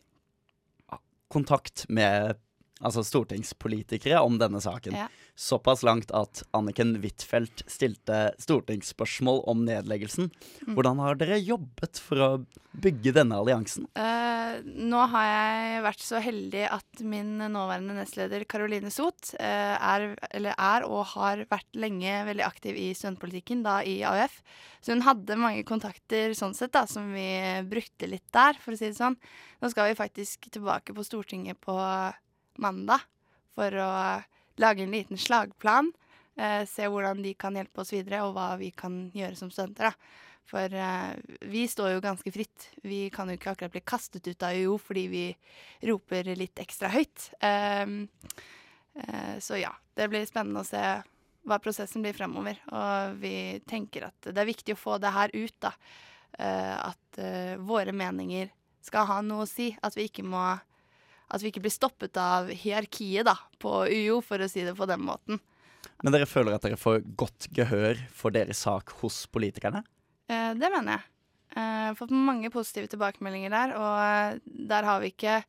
kontakt 1.28 1.84
med 1.92 2.40
altså 2.80 3.04
stortingspolitikere 3.04 4.20
om 4.24 4.38
denne 4.40 4.60
saken. 4.60 4.96
Ja. 4.96 5.06
Såpass 5.36 5.82
langt 5.84 6.08
at 6.16 6.40
Anniken 6.56 6.94
Huitfeldt 6.96 7.60
stilte 7.68 8.30
stortingsspørsmål 8.40 9.42
om 9.52 9.66
nedleggelsen. 9.66 10.30
Mm. 10.64 10.70
Hvordan 10.72 11.00
har 11.04 11.18
dere 11.20 11.36
jobbet 11.44 12.00
for 12.00 12.22
å 12.24 12.28
bygge 12.72 13.12
denne 13.18 13.36
alliansen? 13.36 13.84
Uh, 14.00 14.62
nå 14.64 15.02
har 15.12 15.26
jeg 15.28 15.82
vært 15.84 16.04
så 16.06 16.22
heldig 16.24 16.62
at 16.72 17.02
min 17.04 17.34
nåværende 17.52 17.98
nestleder 17.98 18.46
Caroline 18.48 18.88
Soth 18.94 19.34
uh, 19.36 19.76
er, 19.76 20.06
eller 20.30 20.56
er 20.56 20.86
og 20.88 21.02
har 21.10 21.42
vært 21.50 21.76
lenge 21.76 22.14
veldig 22.30 22.46
aktiv 22.46 22.78
i 22.80 22.86
studentpolitikken, 22.96 23.60
da 23.66 23.82
i 23.84 23.98
AUF. 24.08 24.38
Så 24.80 24.96
hun 24.96 25.04
hadde 25.04 25.36
mange 25.40 25.66
kontakter 25.68 26.32
sånn 26.38 26.56
sett 26.56 26.72
da, 26.72 26.86
som 26.88 27.10
vi 27.12 27.28
brukte 27.68 28.08
litt 28.08 28.24
der, 28.32 28.56
for 28.62 28.72
å 28.72 28.80
si 28.80 28.88
det 28.88 28.96
sånn. 28.96 29.18
Nå 29.60 29.68
skal 29.68 29.90
vi 29.90 30.00
faktisk 30.00 30.48
tilbake 30.48 30.96
på 30.96 31.04
Stortinget 31.04 31.60
på 31.60 31.76
mandag 32.64 33.04
for 33.52 33.76
å 33.84 33.92
lage 34.62 34.84
en 34.84 34.94
liten 34.94 35.20
slagplan. 35.20 35.92
Eh, 36.36 36.62
se 36.68 36.88
hvordan 36.88 37.22
de 37.24 37.32
kan 37.38 37.56
hjelpe 37.56 37.80
oss 37.82 37.94
videre, 37.94 38.22
og 38.26 38.36
hva 38.36 38.54
vi 38.60 38.70
kan 38.76 39.06
gjøre 39.16 39.38
som 39.38 39.52
studenter. 39.52 39.90
da. 39.90 40.24
For 40.46 40.74
eh, 40.74 41.16
vi 41.50 41.64
står 41.68 41.96
jo 41.96 42.04
ganske 42.04 42.30
fritt. 42.32 42.68
Vi 42.86 43.06
kan 43.14 43.28
jo 43.28 43.38
ikke 43.38 43.54
akkurat 43.56 43.74
bli 43.74 43.82
kastet 43.82 44.28
ut 44.28 44.46
av 44.46 44.54
UiO 44.54 44.76
fordi 44.78 45.06
vi 45.10 45.24
roper 45.90 46.30
litt 46.38 46.62
ekstra 46.62 46.90
høyt. 46.92 47.30
Ehm, 47.42 48.04
eh, 48.94 49.36
så 49.42 49.58
ja, 49.58 49.72
det 49.98 50.06
blir 50.12 50.26
spennende 50.28 50.62
å 50.62 50.68
se 50.68 50.84
hva 51.46 51.58
prosessen 51.62 52.04
blir 52.04 52.14
fremover. 52.14 52.60
Og 52.70 53.18
vi 53.22 53.34
tenker 53.66 54.08
at 54.10 54.30
det 54.30 54.38
er 54.38 54.52
viktig 54.52 54.76
å 54.76 54.80
få 54.80 55.00
det 55.02 55.14
her 55.14 55.34
ut, 55.34 55.56
da. 55.62 55.74
Eh, 56.38 56.74
at 56.92 57.20
eh, 57.22 57.56
våre 57.58 57.94
meninger 57.96 58.50
skal 58.86 59.08
ha 59.10 59.20
noe 59.24 59.46
å 59.46 59.50
si. 59.50 59.72
At 59.82 59.98
vi 59.98 60.06
ikke 60.10 60.26
må 60.26 60.44
At 61.32 61.42
vi 61.42 61.50
ikke 61.50 61.64
blir 61.64 61.74
stoppet 61.74 62.16
av 62.20 62.52
hierarkiet 62.52 63.26
da, 63.26 63.34
på 63.62 63.82
UiO, 63.90 64.20
for 64.24 64.42
å 64.42 64.48
si 64.50 64.62
det 64.66 64.76
på 64.78 64.86
den 64.88 65.02
måten. 65.06 65.42
Men 66.02 66.14
dere 66.14 66.28
føler 66.28 66.54
at 66.56 66.64
dere 66.66 66.78
får 66.78 67.02
godt 67.18 67.48
gehør 67.56 67.98
for 68.14 68.34
deres 68.34 68.62
sak 68.66 68.92
hos 69.00 69.24
politikerne? 69.32 69.82
Eh, 70.30 70.52
det 70.58 70.70
mener 70.70 70.98
jeg. 70.98 71.06
Eh, 71.56 71.94
fått 71.96 72.12
mange 72.12 72.50
positive 72.52 72.90
tilbakemeldinger 72.92 73.52
der, 73.54 73.74
og 73.78 73.96
eh, 74.02 74.38
der 74.68 74.86
har 74.88 75.02
vi 75.02 75.14
ikke 75.14 75.40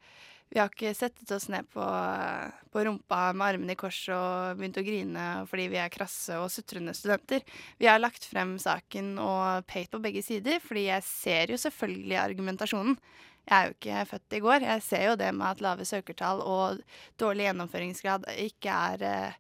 Vi 0.47 0.61
har 0.61 0.69
ikke 0.71 0.93
settet 0.95 1.31
oss 1.35 1.49
ned 1.51 1.65
på, 1.73 1.83
eh, 1.83 2.53
på 2.71 2.85
rumpa 2.87 3.33
med 3.35 3.47
armene 3.49 3.73
i 3.73 3.75
kors 3.75 3.97
og 4.15 4.55
begynt 4.55 4.77
å 4.79 4.83
grine 4.87 5.25
fordi 5.49 5.65
vi 5.73 5.79
er 5.81 5.91
krasse 5.91 6.37
og 6.39 6.47
sutrende 6.53 6.93
studenter. 6.95 7.43
Vi 7.75 7.89
har 7.89 7.99
lagt 7.99 8.23
frem 8.23 8.53
saken 8.55 9.17
og 9.19 9.67
pekt 9.67 9.91
på 9.91 9.99
begge 9.99 10.23
sider, 10.23 10.61
fordi 10.63 10.85
jeg 10.85 11.03
ser 11.03 11.51
jo 11.51 11.59
selvfølgelig 11.59 12.21
argumentasjonen. 12.21 12.95
Jeg 13.47 13.55
er 13.55 13.69
jo 13.69 13.75
ikke 13.77 14.05
født 14.09 14.35
i 14.35 14.41
går. 14.43 14.65
Jeg 14.67 14.83
ser 14.83 15.03
jo 15.07 15.15
det 15.19 15.29
med 15.35 15.47
at 15.47 15.63
lave 15.63 15.87
søkertall 15.87 16.41
og 16.43 16.81
dårlig 17.19 17.47
gjennomføringsgrad 17.47 18.27
ikke 18.43 18.73
er 18.91 19.05
eh, 19.07 19.37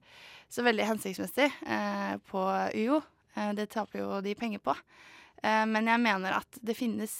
så 0.47 0.63
veldig 0.63 0.85
hensiktsmessig 0.87 1.49
eh, 1.51 2.13
på 2.29 2.43
UiO. 2.71 3.01
Eh, 3.35 3.51
det 3.57 3.67
taper 3.75 4.05
jo 4.05 4.21
de 4.23 4.35
penger 4.39 4.63
på. 4.63 4.75
Men 5.43 5.85
jeg 5.85 6.01
mener 6.01 6.33
at 6.39 6.57
det 6.65 6.73
finnes 6.73 7.11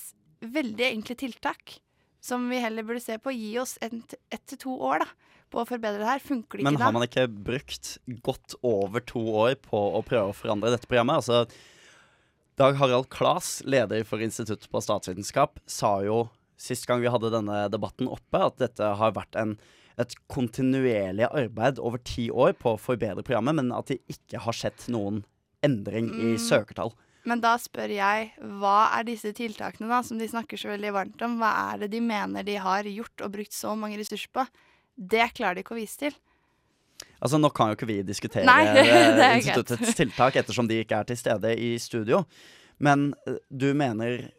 veldig 0.42 0.88
enkle 0.88 1.14
tiltak 1.20 1.76
som 2.24 2.48
vi 2.50 2.58
heller 2.58 2.82
burde 2.84 3.04
se 3.04 3.20
på. 3.22 3.30
Gi 3.30 3.52
oss 3.62 3.76
ett 3.84 4.16
til 4.50 4.58
to 4.58 4.74
år 4.74 5.04
da, 5.04 5.08
på 5.54 5.62
å 5.62 5.68
forbedre 5.70 6.02
det 6.02 6.08
her. 6.10 6.24
Funker 6.24 6.58
det 6.58 6.66
Men 6.66 6.74
ikke 6.74 6.82
da? 6.82 6.88
har 6.88 6.96
man 6.96 7.06
ikke 7.06 7.28
brukt 7.30 7.92
godt 8.26 8.56
over 8.66 9.06
to 9.06 9.22
år 9.44 9.54
på 9.62 9.78
å 10.00 10.02
prøve 10.02 10.34
å 10.34 10.38
forandre 10.38 10.74
dette 10.74 10.90
programmet? 10.90 11.22
Altså, 11.22 11.46
Dag 12.58 12.74
Harald 12.82 13.12
Klas, 13.14 13.60
leder 13.70 14.02
for 14.02 14.24
Institutt 14.26 14.66
på 14.74 14.82
statsvitenskap, 14.82 15.62
sa 15.70 16.00
jo 16.02 16.24
sist 16.58 16.88
gang 16.90 17.02
vi 17.04 17.12
hadde 17.14 17.30
denne 17.34 17.66
debatten 17.72 18.10
oppe, 18.12 18.40
at 18.50 18.58
dette 18.62 18.84
har 19.00 19.12
vært 19.16 19.36
en, 19.38 19.56
et 19.98 20.14
kontinuerlig 20.30 21.28
arbeid 21.32 21.80
over 21.80 22.02
ti 22.06 22.28
år 22.34 22.54
på 22.58 22.76
å 22.76 22.80
forbedre 22.82 23.24
programmet, 23.26 23.56
men 23.62 23.72
at 23.76 23.90
det 23.94 24.00
ikke 24.10 24.42
har 24.46 24.54
skjedd 24.58 24.88
noen 24.94 25.24
endring 25.66 26.10
i 26.14 26.34
Mm. 26.36 26.42
søkertall. 26.42 26.94
Men 27.28 27.42
da 27.44 27.58
spør 27.60 27.90
jeg, 27.92 28.32
hva 28.62 28.76
er 29.00 29.04
disse 29.04 29.34
tiltakene 29.36 29.90
da, 29.90 30.02
som 30.02 30.18
de 30.18 30.28
snakker 30.32 30.58
så 30.58 30.70
veldig 30.72 30.94
varmt 30.96 31.22
om? 31.26 31.38
Hva 31.42 31.74
er 31.74 31.80
det 31.84 31.90
de 31.92 32.00
mener 32.00 32.44
de 32.48 32.56
har 32.56 32.84
gjort 32.88 33.22
og 33.26 33.32
brukt 33.34 33.52
så 33.52 33.74
mange 33.76 33.98
ressurser 34.00 34.30
på? 34.32 34.46
Det 34.98 35.34
klarer 35.36 35.56
de 35.60 35.64
ikke 35.66 35.76
å 35.76 35.82
vise 35.82 35.98
til. 35.98 36.16
Altså, 37.22 37.38
Nå 37.42 37.50
kan 37.54 37.70
jo 37.70 37.76
ikke 37.76 37.90
vi 37.90 37.98
diskutere 38.06 38.46
Nei, 38.48 38.64
eh, 38.80 38.86
greit. 39.18 39.42
instituttets 39.44 39.94
tiltak 39.98 40.36
ettersom 40.40 40.70
de 40.70 40.80
ikke 40.86 41.02
er 41.02 41.04
til 41.10 41.18
stede 41.20 41.52
i 41.60 41.74
studio. 41.82 42.24
Men 42.80 43.14
eh, 43.28 43.42
du 43.52 43.74
mener, 43.78 44.30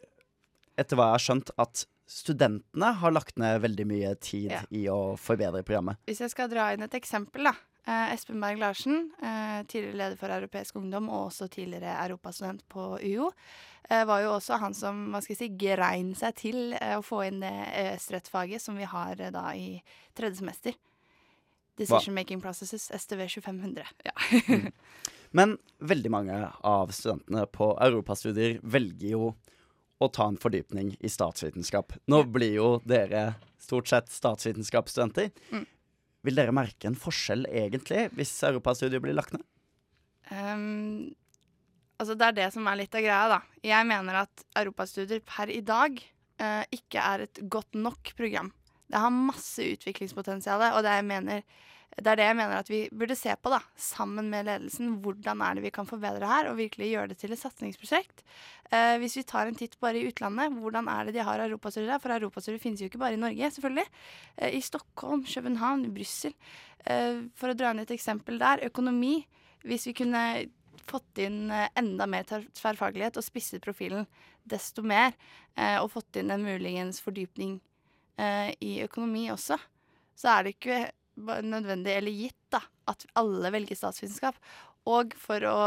etter 0.79 0.97
hva 0.97 1.11
jeg 1.11 1.17
har 1.19 1.25
skjønt, 1.27 1.51
at 1.61 1.85
studentene 2.09 2.91
har 2.97 3.13
lagt 3.13 3.37
ned 3.37 3.61
veldig 3.61 3.85
mye 3.87 4.13
tid 4.19 4.51
Ja. 4.51 4.61
i 4.73 4.87
å 4.89 5.15
forbedre 5.19 5.61
programmet. 5.63 5.99
Hvis 6.09 6.23
jeg 6.23 6.31
skal 6.33 6.49
dra 6.49 6.71
inn 6.73 6.81
et 6.81 6.95
eksempel, 6.97 7.43
da. 7.51 7.53
Eh, 7.85 8.13
Espen 8.13 8.41
Berg 8.41 8.57
Larsen, 8.59 9.11
eh, 9.21 9.63
tidligere 9.69 9.97
leder 9.97 10.17
for 10.17 10.29
Europeisk 10.33 10.75
Ungdom 10.75 11.09
og 11.09 11.29
også 11.29 11.47
tidligere 11.49 11.93
europastudent 12.03 12.61
på 12.69 12.99
UiO, 13.01 13.31
eh, 13.89 14.03
var 14.05 14.21
jo 14.21 14.33
også 14.37 14.59
han 14.59 14.73
som 14.73 15.11
hva 15.11 15.21
skal 15.21 15.35
jeg 15.35 15.37
si, 15.37 15.57
grein 15.57 16.15
seg 16.15 16.35
til 16.35 16.73
eh, 16.73 16.97
å 16.97 17.05
få 17.05 17.27
inn 17.27 17.39
det 17.41 17.53
EØS-rettfaget 17.77 18.61
som 18.61 18.75
vi 18.75 18.83
har 18.89 19.15
eh, 19.19 19.31
da 19.31 19.53
i 19.53 19.81
tredje 20.15 20.37
semester. 20.37 20.73
Decision 21.77 22.13
Making 22.13 22.41
Processes, 22.41 22.89
STV 22.91 23.27
2500. 23.27 23.85
Ja. 24.03 24.11
Men 25.31 25.57
veldig 25.79 26.11
mange 26.11 26.51
av 26.63 26.89
studentene 26.91 27.45
på 27.53 27.71
europastudier 27.79 28.59
velger 28.63 29.09
jo 29.13 29.35
å 29.99 30.07
ta 30.13 30.29
en 30.31 30.39
fordypning 30.39 30.93
i 30.99 31.11
statsvitenskap. 31.11 31.93
Nå 32.11 32.23
blir 32.31 32.55
jo 32.55 32.69
dere 32.87 33.33
stort 33.59 33.91
sett 33.91 34.11
statsvitenskapsstudenter. 34.13 35.31
Mm. 35.51 35.65
Vil 36.27 36.39
dere 36.39 36.55
merke 36.55 36.89
en 36.89 36.99
forskjell 36.99 37.45
egentlig 37.47 38.07
hvis 38.17 38.33
europastudiet 38.47 39.03
blir 39.03 39.15
lagt 39.17 39.35
ned? 39.35 39.43
Um, 40.29 41.09
altså 41.99 42.15
det 42.19 42.29
er 42.29 42.37
det 42.39 42.47
som 42.55 42.67
er 42.69 42.79
litt 42.81 42.95
av 42.95 43.03
greia, 43.03 43.27
da. 43.31 43.41
Jeg 43.65 43.87
mener 43.89 44.21
at 44.23 44.45
europastudier 44.61 45.23
per 45.27 45.51
i 45.51 45.61
dag 45.65 45.99
uh, 45.99 46.63
ikke 46.75 47.03
er 47.03 47.25
et 47.27 47.43
godt 47.51 47.79
nok 47.79 48.13
program. 48.19 48.53
Det 48.89 48.99
har 48.99 49.13
masse 49.13 49.63
utviklingspotensial, 49.75 50.63
og 50.73 50.83
det, 50.85 50.95
jeg 50.97 51.07
mener, 51.07 51.43
det 52.03 52.11
er 52.11 52.19
det 52.19 52.25
jeg 52.27 52.37
mener 52.39 52.59
at 52.59 52.69
vi 52.71 52.79
burde 52.95 53.15
se 53.17 53.33
på, 53.39 53.51
da, 53.53 53.59
sammen 53.79 54.29
med 54.31 54.45
ledelsen. 54.47 54.91
Hvordan 55.03 55.41
er 55.45 55.57
det 55.57 55.63
vi 55.65 55.71
kan 55.75 55.87
forbedre 55.89 56.27
her, 56.29 56.49
og 56.51 56.57
virkelig 56.59 56.91
gjøre 56.91 57.11
det 57.11 57.17
til 57.21 57.33
et 57.35 57.41
satsingsprosjekt. 57.41 58.23
Eh, 58.71 58.95
hvis 59.01 59.17
vi 59.19 59.23
tar 59.27 59.49
en 59.49 59.57
titt 59.57 59.75
bare 59.81 59.97
i 59.99 60.05
utlandet, 60.09 60.53
hvordan 60.59 60.87
er 60.91 61.09
det 61.09 61.15
de 61.17 61.25
har 61.25 61.41
europastudier 61.45 61.89
der? 61.91 62.01
For 62.03 62.13
europastudier 62.15 62.61
finnes 62.61 62.83
jo 62.83 62.89
ikke 62.91 63.01
bare 63.01 63.17
i 63.17 63.21
Norge, 63.21 63.51
selvfølgelig. 63.55 63.87
Eh, 64.37 64.55
I 64.59 64.61
Stockholm, 64.65 65.23
København, 65.25 65.87
Brussel. 65.95 66.35
Eh, 66.85 67.25
for 67.35 67.51
å 67.51 67.57
dra 67.57 67.73
inn 67.73 67.83
et 67.83 67.95
eksempel 67.95 68.39
der, 68.41 68.65
økonomi. 68.69 69.23
Hvis 69.65 69.89
vi 69.89 69.95
kunne 70.03 70.23
fått 70.89 71.19
inn 71.21 71.49
eh, 71.51 71.67
enda 71.77 72.07
mer 72.09 72.23
tver- 72.29 72.47
tverrfaglighet 72.57 73.17
og 73.19 73.25
spisset 73.25 73.61
profilen 73.65 74.07
desto 74.49 74.81
mer, 74.81 75.17
eh, 75.57 75.75
og 75.81 75.91
fått 75.93 76.21
inn 76.21 76.31
en 76.33 76.45
muligens 76.45 77.01
fordypning 77.03 77.59
eh, 78.17 78.53
i 78.63 78.79
økonomi 78.85 79.27
også, 79.33 79.59
så 80.19 80.31
er 80.33 80.47
det 80.47 80.55
ikke 80.55 80.79
nødvendig 81.19 81.93
eller 81.95 82.15
gitt 82.15 82.39
da, 82.53 82.61
at 82.89 83.05
alle 83.19 83.51
velger 83.53 83.77
statsvitenskap. 83.77 84.39
Og 84.89 85.13
for 85.19 85.43
å 85.45 85.57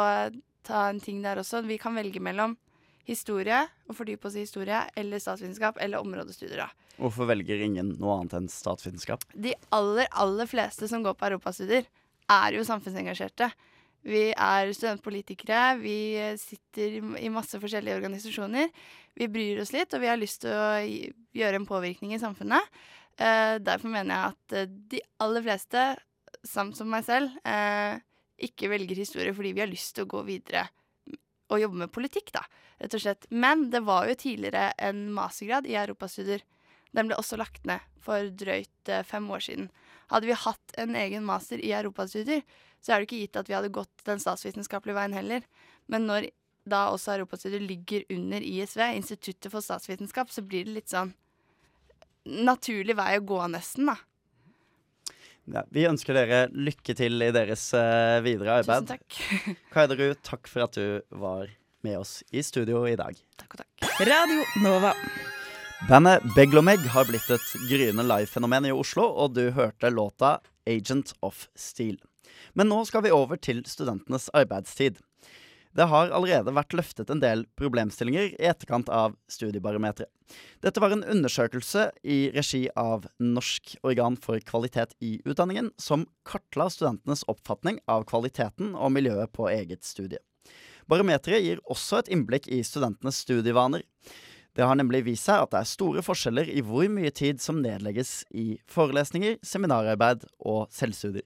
ta 0.66 0.84
en 0.88 1.00
ting 1.02 1.22
der 1.24 1.40
også, 1.42 1.62
vi 1.66 1.78
kan 1.80 1.96
velge 1.98 2.22
mellom 2.22 2.56
historie, 3.08 3.64
og 3.90 3.98
fordype 3.98 4.28
oss 4.28 4.36
i 4.38 4.44
historie, 4.44 4.78
eller 4.98 5.22
statsvitenskap, 5.22 5.80
eller 5.82 6.02
områdestudier. 6.02 6.62
da. 6.62 6.68
Hvorfor 7.00 7.26
velger 7.30 7.64
ingen 7.64 7.96
noe 7.98 8.20
annet 8.20 8.36
enn 8.38 8.48
statsvitenskap? 8.52 9.24
De 9.34 9.54
aller, 9.74 10.06
aller 10.12 10.46
fleste 10.50 10.86
som 10.90 11.02
går 11.02 11.16
på 11.18 11.26
europastudier, 11.32 11.88
er 12.30 12.56
jo 12.56 12.64
samfunnsengasjerte. 12.66 13.50
Vi 14.06 14.30
er 14.34 14.70
studentpolitikere, 14.74 15.76
vi 15.78 15.96
sitter 16.40 16.98
i 17.18 17.30
masse 17.30 17.58
forskjellige 17.62 18.00
organisasjoner. 18.00 18.70
Vi 19.18 19.28
bryr 19.30 19.60
oss 19.62 19.74
litt, 19.74 19.92
og 19.94 20.02
vi 20.02 20.10
har 20.10 20.18
lyst 20.18 20.42
til 20.42 20.54
å 20.54 20.80
gjøre 21.38 21.60
en 21.60 21.68
påvirkning 21.68 22.14
i 22.14 22.22
samfunnet. 22.22 22.82
Eh, 23.22 23.56
derfor 23.62 23.92
mener 23.92 24.16
jeg 24.16 24.32
at 24.32 24.56
eh, 24.56 24.70
de 24.94 25.02
aller 25.22 25.44
fleste, 25.44 25.82
samt 26.48 26.78
som 26.78 26.88
meg 26.90 27.04
selv, 27.06 27.34
eh, 27.46 28.00
ikke 28.42 28.70
velger 28.72 28.98
historie 28.98 29.34
fordi 29.36 29.52
vi 29.54 29.62
har 29.62 29.70
lyst 29.70 29.94
til 29.94 30.06
å 30.06 30.10
gå 30.10 30.24
videre 30.26 30.66
og 31.52 31.60
jobbe 31.60 31.82
med 31.84 31.92
politikk, 31.92 32.32
da, 32.34 32.42
rett 32.80 32.96
og 32.96 33.02
slett. 33.04 33.28
Men 33.30 33.68
det 33.70 33.82
var 33.84 34.08
jo 34.08 34.16
tidligere 34.18 34.72
en 34.80 35.04
mastergrad 35.14 35.68
i 35.68 35.76
europastudier. 35.76 36.42
Den 36.96 37.10
ble 37.10 37.18
også 37.20 37.36
lagt 37.38 37.66
ned 37.68 37.84
for 38.02 38.32
drøyt 38.40 38.92
fem 39.06 39.28
år 39.30 39.44
siden. 39.44 39.68
Hadde 40.08 40.30
vi 40.30 40.38
hatt 40.42 40.74
en 40.80 40.96
egen 40.96 41.26
master 41.28 41.60
i 41.60 41.74
europastudier, 41.76 42.40
så 42.80 42.94
er 42.94 43.02
det 43.02 43.10
ikke 43.10 43.20
gitt 43.20 43.38
at 43.38 43.52
vi 43.52 43.56
hadde 43.58 43.72
gått 43.72 44.04
den 44.08 44.20
statsvitenskapelige 44.20 44.96
veien 44.96 45.16
heller. 45.16 45.44
Men 45.92 46.08
når 46.08 46.30
da 46.68 46.86
også 46.94 47.18
europastudier 47.18 47.62
ligger 47.62 48.08
under 48.16 48.40
ISV, 48.40 48.80
Instituttet 48.96 49.52
for 49.52 49.64
statsvitenskap, 49.64 50.32
så 50.32 50.44
blir 50.46 50.66
det 50.66 50.78
litt 50.80 50.92
sånn 50.92 51.12
naturlig 52.26 52.96
vei 52.98 53.16
å 53.18 53.26
gå, 53.26 53.40
nesten, 53.52 53.90
da. 53.90 53.96
Ja, 55.50 55.64
vi 55.74 55.88
ønsker 55.88 56.14
dere 56.14 56.44
lykke 56.54 56.94
til 56.94 57.18
i 57.18 57.32
deres 57.34 57.64
uh, 57.74 58.22
videre 58.22 58.60
arbeid. 58.60 58.86
Tusen 58.86 58.94
takk. 58.94 59.58
Kaiderud, 59.74 60.20
takk 60.22 60.46
for 60.50 60.68
at 60.68 60.78
du 60.78 61.18
var 61.18 61.50
med 61.82 61.98
oss 61.98 62.20
i 62.30 62.44
studio 62.46 62.84
i 62.86 62.94
dag. 62.98 63.18
Takk 63.40 63.56
og 63.56 63.64
takk. 63.64 63.88
Radio 64.06 64.44
Nova. 64.62 64.94
Bandet 65.88 66.22
Beglomeg 66.36 66.84
har 66.94 67.08
blitt 67.08 67.26
et 67.34 67.48
gryende 67.66 68.04
livefenomen 68.06 68.68
i 68.70 68.74
Oslo, 68.74 69.02
og 69.02 69.34
du 69.34 69.48
hørte 69.50 69.90
låta 69.90 70.38
'Agent 70.62 71.10
of 71.26 71.48
Steel'. 71.58 71.98
Men 72.54 72.68
nå 72.70 72.84
skal 72.86 73.02
vi 73.02 73.10
over 73.10 73.36
til 73.36 73.64
studentenes 73.66 74.30
arbeidstid. 74.30 75.02
Det 75.72 75.86
har 75.88 76.10
allerede 76.12 76.52
vært 76.52 76.74
løftet 76.76 77.10
en 77.10 77.20
del 77.22 77.46
problemstillinger 77.56 78.34
i 78.34 78.48
etterkant 78.50 78.90
av 78.92 79.14
Studiebarometeret. 79.32 80.10
Dette 80.64 80.80
var 80.80 80.92
en 80.94 81.04
undersøkelse 81.04 81.88
i 82.04 82.18
regi 82.34 82.66
av 82.78 83.06
Norsk 83.20 83.74
organ 83.84 84.18
for 84.20 84.40
kvalitet 84.44 84.92
i 85.00 85.14
utdanningen, 85.24 85.70
som 85.80 86.04
kartla 86.28 86.68
studentenes 86.72 87.24
oppfatning 87.28 87.80
av 87.90 88.04
kvaliteten 88.08 88.74
og 88.76 88.92
miljøet 88.96 89.32
på 89.32 89.48
eget 89.52 89.84
studie. 89.88 90.20
Barometeret 90.90 91.44
gir 91.44 91.64
også 91.70 92.02
et 92.02 92.12
innblikk 92.12 92.48
i 92.52 92.60
studentenes 92.66 93.22
studievaner. 93.24 93.84
Det 94.52 94.66
har 94.68 94.76
nemlig 94.76 95.06
vist 95.06 95.28
seg 95.28 95.46
at 95.46 95.54
det 95.54 95.62
er 95.62 95.70
store 95.70 96.02
forskjeller 96.04 96.50
i 96.52 96.60
hvor 96.66 96.84
mye 96.92 97.12
tid 97.16 97.40
som 97.40 97.62
nedlegges 97.64 98.26
i 98.36 98.58
forelesninger, 98.68 99.38
seminararbeid 99.40 100.26
og 100.44 100.66
selvstudier. 100.74 101.24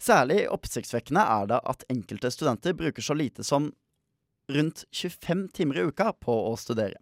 Særlig 0.00 0.46
oppsiktsvekkende 0.48 1.22
er 1.22 1.50
det 1.50 1.60
at 1.68 1.84
enkelte 1.92 2.30
studenter 2.32 2.76
bruker 2.76 3.04
så 3.04 3.16
lite 3.16 3.44
som 3.44 3.68
rundt 4.50 4.84
25 4.96 5.48
timer 5.54 5.78
i 5.78 5.84
uka 5.90 6.12
på 6.16 6.34
å 6.48 6.54
studere. 6.58 6.96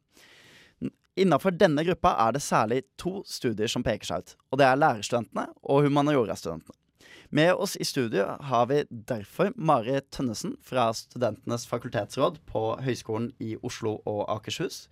Innafor 1.19 1.55
denne 1.59 1.83
gruppa 1.87 2.13
er 2.27 2.35
det 2.35 2.43
særlig 2.45 2.83
to 3.01 3.21
studier 3.27 3.71
som 3.71 3.83
peker 3.87 4.07
seg 4.07 4.23
ut, 4.23 4.35
og 4.51 4.61
det 4.61 4.67
er 4.69 4.79
lærerstudentene 4.79 5.49
og 5.63 5.87
humaniorastudentene. 5.87 6.77
Med 7.35 7.53
oss 7.61 7.75
i 7.77 7.85
studio 7.85 8.25
har 8.49 8.69
vi 8.71 8.85
derfor 8.89 9.51
Mari 9.57 9.99
Tønnesen 10.15 10.55
fra 10.65 10.87
Studentenes 10.97 11.67
fakultetsråd 11.69 12.39
på 12.49 12.63
Høgskolen 12.85 13.33
i 13.45 13.55
Oslo 13.63 13.99
og 14.09 14.23
Akershus, 14.33 14.87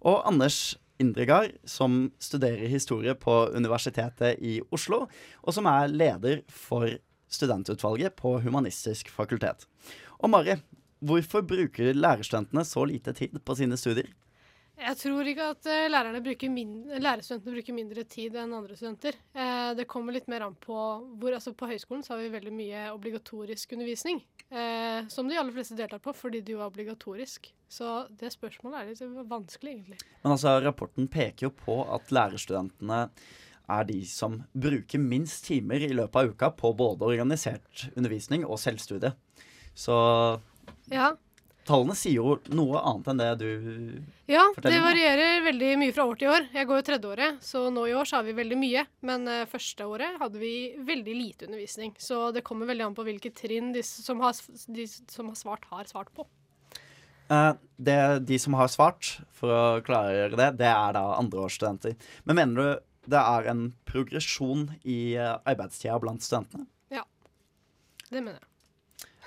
og 0.00 0.20
Anders 0.28 0.76
Indregard, 1.00 1.54
som 1.64 2.10
studerer 2.20 2.68
historie 2.68 3.14
på 3.16 3.46
Universitetet 3.54 4.42
i 4.44 4.58
Oslo, 4.74 5.06
og 5.40 5.56
som 5.56 5.68
er 5.70 5.88
leder 5.88 6.42
for 6.52 6.90
studentutvalget 7.30 8.16
på 8.18 8.36
Humanistisk 8.44 9.10
fakultet. 9.14 9.66
Og 10.20 10.32
Mari, 10.32 10.58
hvorfor 11.00 11.46
bruker 11.46 11.94
lærerstudentene 11.96 12.64
så 12.66 12.84
lite 12.88 13.14
tid 13.16 13.38
på 13.44 13.56
sine 13.58 13.78
studier? 13.80 14.10
Jeg 14.80 14.96
tror 14.96 15.28
ikke 15.28 15.46
at 15.52 15.66
eh, 15.68 16.20
bruker 16.24 16.48
mindre, 16.52 17.00
lærerstudentene 17.04 17.56
bruker 17.58 17.76
mindre 17.76 18.04
tid 18.08 18.36
enn 18.40 18.54
andre 18.56 18.76
studenter. 18.78 19.18
Eh, 19.34 19.72
det 19.76 19.84
kommer 19.90 20.16
litt 20.16 20.28
mer 20.32 20.46
an 20.46 20.56
på 20.56 20.76
hvor 21.20 21.36
altså 21.36 21.52
På 21.52 21.68
høyskolen 21.68 22.04
så 22.04 22.14
har 22.14 22.22
vi 22.22 22.30
veldig 22.32 22.52
mye 22.54 22.86
obligatorisk 22.94 23.74
undervisning. 23.76 24.22
Eh, 24.48 25.04
som 25.12 25.28
de 25.28 25.36
aller 25.36 25.52
fleste 25.52 25.76
deltar 25.76 26.00
på 26.02 26.14
fordi 26.16 26.40
det 26.40 26.56
jo 26.56 26.62
er 26.62 26.70
obligatorisk. 26.70 27.52
Så 27.68 28.06
det 28.08 28.32
spørsmålet 28.32 28.80
er 28.80 28.88
litt 28.88 29.28
vanskelig, 29.30 29.74
egentlig. 29.76 30.00
Men 30.24 30.34
altså, 30.38 30.56
rapporten 30.64 31.10
peker 31.12 31.50
jo 31.50 31.52
på 31.54 31.76
at 31.84 32.10
lærerstudentene 32.14 33.04
er 33.70 33.88
de 33.88 34.00
som 34.08 34.40
bruker 34.52 35.02
minst 35.02 35.44
timer 35.48 35.82
i 35.86 35.92
løpet 35.94 36.20
av 36.20 36.30
uka 36.34 36.52
på 36.58 36.74
både 36.76 37.08
organisert 37.08 37.88
undervisning 37.94 38.46
og 38.46 38.60
selvstudie. 38.62 39.14
Så 39.74 40.40
Ja. 40.90 41.12
tallene 41.64 41.94
sier 41.94 42.18
jo 42.18 42.38
noe 42.50 42.80
annet 42.82 43.08
enn 43.12 43.20
det 43.20 43.38
du 43.38 43.50
Ja, 44.26 44.48
det 44.56 44.64
Ja, 44.64 44.70
det 44.70 44.80
varierer 44.82 45.44
veldig 45.44 45.70
mye 45.78 45.92
fra 45.94 46.06
år 46.06 46.18
til 46.18 46.28
år. 46.28 46.48
Jeg 46.52 46.66
går 46.66 46.80
jo 46.80 46.88
tredjeåret, 46.88 47.40
så 47.42 47.70
nå 47.70 47.86
i 47.88 47.94
år 47.94 48.04
så 48.04 48.16
har 48.16 48.24
vi 48.24 48.32
veldig 48.32 48.58
mye. 48.58 48.86
Men 49.02 49.26
uh, 49.28 49.46
første 49.46 49.86
året 49.86 50.18
hadde 50.18 50.38
vi 50.38 50.74
veldig 50.78 51.14
lite 51.14 51.46
undervisning. 51.46 51.94
Så 51.98 52.32
det 52.32 52.44
kommer 52.44 52.66
veldig 52.66 52.86
an 52.86 52.94
på 52.94 53.06
hvilke 53.06 53.32
trinn 53.34 53.72
de 53.72 53.82
som 53.82 54.20
har, 54.20 54.34
de 54.68 54.86
som 54.86 55.28
har 55.28 55.38
svart, 55.38 55.64
har 55.70 55.84
svart 55.84 56.12
på. 56.14 56.26
Eh, 57.30 57.52
det, 57.78 58.26
de 58.26 58.38
som 58.38 58.54
har 58.58 58.68
svart, 58.70 59.20
for 59.38 59.54
å 59.54 59.82
klargjøre 59.86 60.36
det, 60.38 60.48
det 60.58 60.70
er 60.70 60.96
da 60.96 61.04
andreårsstudenter. 61.20 61.94
Men 62.26 62.40
mener 62.40 62.56
du 62.58 62.86
det 63.08 63.20
er 63.20 63.48
en 63.52 63.64
progresjon 63.88 64.68
i 64.84 65.16
uh, 65.16 65.38
arbeidstida 65.48 65.96
blant 66.02 66.24
studentene? 66.24 66.66
Ja, 66.92 67.04
det 68.10 68.20
mener 68.20 68.38
jeg. 68.38 68.46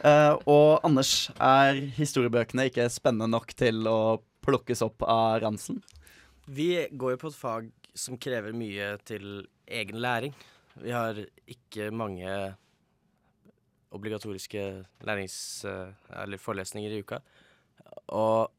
Uh, 0.03 0.35
og 0.49 0.85
Anders, 0.85 1.29
er 1.37 1.77
historiebøkene 1.97 2.67
ikke 2.69 2.89
spennende 2.91 3.29
nok 3.31 3.53
til 3.57 3.85
å 3.89 4.21
plukkes 4.43 4.83
opp 4.85 5.05
av 5.07 5.39
ransen? 5.45 5.79
Vi 6.45 6.87
går 6.91 7.15
jo 7.15 7.21
på 7.21 7.31
et 7.31 7.39
fag 7.39 7.69
som 7.95 8.17
krever 8.19 8.55
mye 8.57 8.95
til 9.07 9.45
egen 9.69 10.01
læring. 10.03 10.33
Vi 10.81 10.91
har 10.91 11.19
ikke 11.47 11.91
mange 11.93 12.27
obligatoriske 13.93 14.83
lærings- 15.05 15.63
eller 15.63 16.41
forelesninger 16.41 16.91
i 16.91 17.03
uka. 17.05 17.21
Og 18.09 18.49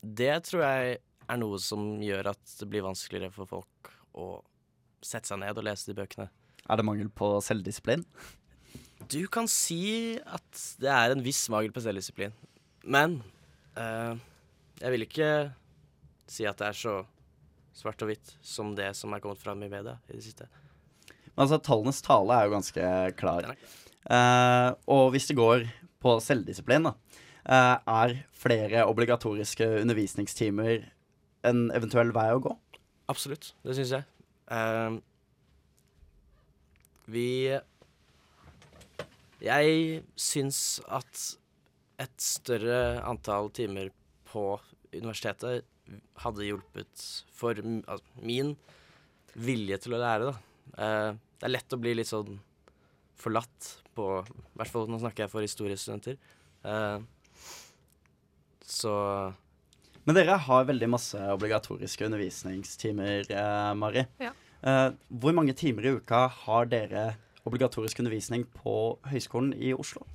det 0.00 0.44
tror 0.46 0.62
jeg 0.62 0.98
er 1.28 1.40
noe 1.42 1.58
som 1.60 1.98
gjør 2.00 2.30
at 2.32 2.54
det 2.60 2.68
blir 2.70 2.86
vanskeligere 2.86 3.34
for 3.34 3.50
folk 3.50 3.90
å 4.18 4.28
sette 5.04 5.30
seg 5.30 5.40
ned 5.42 5.58
og 5.58 5.66
lese 5.66 5.88
de 5.88 5.96
bøkene. 5.98 6.28
Er 6.68 6.80
det 6.80 6.86
mangel 6.86 7.08
på 7.14 7.30
selvdisiplin? 7.44 8.04
Du 9.08 9.22
kan 9.32 9.46
si 9.48 10.18
at 10.26 10.64
det 10.82 10.90
er 10.92 11.14
en 11.14 11.22
viss 11.24 11.46
mangel 11.52 11.72
på 11.72 11.82
selvdisiplin. 11.84 12.34
Men 12.84 13.20
eh, 13.78 14.18
jeg 14.82 14.94
vil 14.94 15.06
ikke 15.06 15.30
si 16.28 16.44
at 16.48 16.58
det 16.60 16.68
er 16.68 16.76
så 16.76 16.96
svart 17.78 18.02
og 18.02 18.10
hvitt 18.10 18.34
som 18.44 18.74
det 18.76 18.90
som 18.98 19.14
er 19.14 19.22
kommet 19.22 19.40
fram 19.40 19.62
i 19.62 19.70
media 19.70 19.96
i 20.10 20.16
det 20.16 20.24
siste. 20.26 20.48
Men 21.30 21.46
altså, 21.46 21.60
tallenes 21.62 22.02
tale 22.02 22.34
er 22.34 22.48
jo 22.48 22.56
ganske 22.56 22.92
klar. 23.18 23.52
Eh, 24.08 24.70
og 24.90 25.12
hvis 25.14 25.30
det 25.30 25.38
går 25.38 25.68
på 26.02 26.18
selvdisiplin, 26.22 26.90
da, 26.90 26.94
eh, 27.46 27.76
er 28.02 28.16
flere 28.34 28.86
obligatoriske 28.90 29.66
undervisningstimer 29.84 30.88
en 31.46 31.68
eventuell 31.70 32.10
vei 32.14 32.32
å 32.34 32.42
gå? 32.42 32.56
Absolutt, 33.08 33.54
det 33.64 33.76
syns 33.78 33.94
jeg. 33.96 34.04
Uh, 34.48 34.98
vi 37.08 37.56
Jeg 39.40 40.02
syns 40.18 40.80
at 40.92 41.22
et 42.02 42.20
større 42.22 43.00
antall 43.08 43.50
timer 43.54 43.90
på 44.28 44.58
universitetet 44.92 45.64
hadde 46.20 46.46
hjulpet 46.46 47.04
for 47.32 47.58
min 48.20 48.54
vilje 49.38 49.78
til 49.84 49.96
å 49.96 50.02
lære, 50.02 50.28
da. 50.28 50.34
Uh, 50.76 51.10
det 51.38 51.48
er 51.48 51.54
lett 51.54 51.74
å 51.74 51.80
bli 51.80 51.94
litt 51.96 52.10
sånn 52.10 52.36
forlatt 53.18 53.72
på 53.96 54.06
I 54.20 54.58
hvert 54.58 54.72
fall 54.72 54.88
nå 54.90 54.98
snakker 55.00 55.24
jeg 55.24 55.32
for 55.32 55.46
historiestudenter. 55.46 56.18
Uh, 56.66 57.00
så 58.68 58.94
Men 60.08 60.16
dere 60.16 60.38
har 60.40 60.64
veldig 60.68 60.86
masse 60.88 61.20
obligatoriske 61.34 62.06
undervisningstimer, 62.08 63.26
eh, 63.28 63.72
Mari. 63.76 64.06
Ja. 64.22 64.30
Eh, 64.64 64.92
hvor 65.12 65.34
mange 65.36 65.52
timer 65.54 65.84
i 65.84 65.92
uka 65.98 66.22
har 66.32 66.64
dere 66.70 67.02
obligatorisk 67.46 68.00
undervisning 68.00 68.46
på 68.56 68.72
Høgskolen 69.10 69.52
i 69.54 69.74
Oslo 69.76 70.06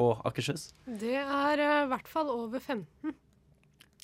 og 0.00 0.20
Akershus? 0.28 0.66
Det 0.84 1.14
er 1.22 1.62
eh, 1.64 1.78
i 1.86 1.88
hvert 1.88 2.08
fall 2.10 2.28
over 2.34 2.60
15. 2.60 3.14